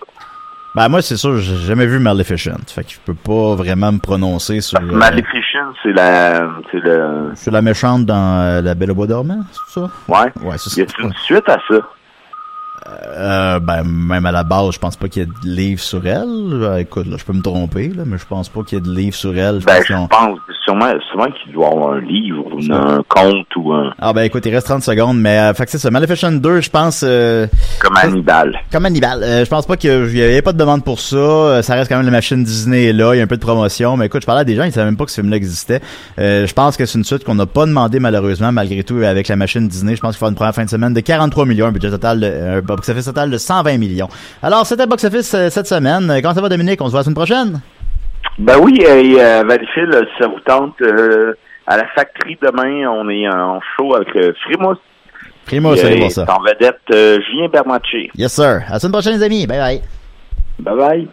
[0.76, 2.58] Ben, moi, c'est sûr, j'ai jamais vu Maleficent.
[2.68, 7.52] Fait que je peux pas vraiment me prononcer sur, euh, Maleficent, c'est la c'est le
[7.52, 9.90] la méchante dans La Belle au Bois dormant, c'est ça?
[10.10, 10.32] ouais.
[10.44, 10.96] Ouais, c'est Y ça.
[11.00, 11.76] a une suite à ça?
[12.86, 16.06] Euh, ben, même à la base, je pense pas qu'il y ait de livres sur
[16.06, 16.24] elle.
[16.26, 18.86] Euh, écoute, là, je peux me tromper, là, mais je pense pas qu'il y ait
[18.86, 19.60] de livres sur elle.
[19.62, 23.56] Je Ben, pense je pense sûrement, sûrement qu'il doit avoir un livre, ou un conte
[23.58, 25.92] ou un, Ah, ben, écoute, il reste 30 secondes, mais, euh, fait que c'est ça.
[25.92, 27.48] Maleficent 2, je pense, euh,
[27.80, 28.60] comme Hannibal.
[28.72, 29.24] comme Hannibal.
[29.24, 31.62] Euh, je pense pas qu'il y avait pas de demande pour ça.
[31.62, 33.14] Ça reste quand même la machine Disney est là.
[33.14, 33.98] Il y a un peu de promotion.
[33.98, 35.82] Mais écoute, je parlais à des gens, ils savaient même pas que ce film-là existait.
[36.18, 39.36] Je pense que c'est une suite qu'on n'a pas demandé malheureusement, malgré tout, avec la
[39.36, 39.96] machine Disney.
[39.96, 42.20] Je pense qu'il faut une première fin de semaine de 43 millions, un budget total,
[42.20, 44.10] de, un box-office total de 120 millions.
[44.42, 46.10] Alors, c'était box-office euh, cette semaine.
[46.10, 46.82] Euh, Comment ça va, Dominique?
[46.82, 47.62] On se voit la semaine prochaine?
[48.40, 51.34] Ben oui, et euh, Valleyfield, ça vous tente, euh,
[51.68, 54.10] à la factory demain, on est en show avec
[54.46, 54.80] Frimousse.
[55.52, 56.26] Allez voir euh, ça.
[56.30, 58.10] En vedette, Julien Bernatchez.
[58.16, 58.64] Yes, sir.
[58.68, 59.46] À la semaine prochaine, les amis.
[59.46, 59.82] Bye bye.
[60.60, 61.08] Bye bye.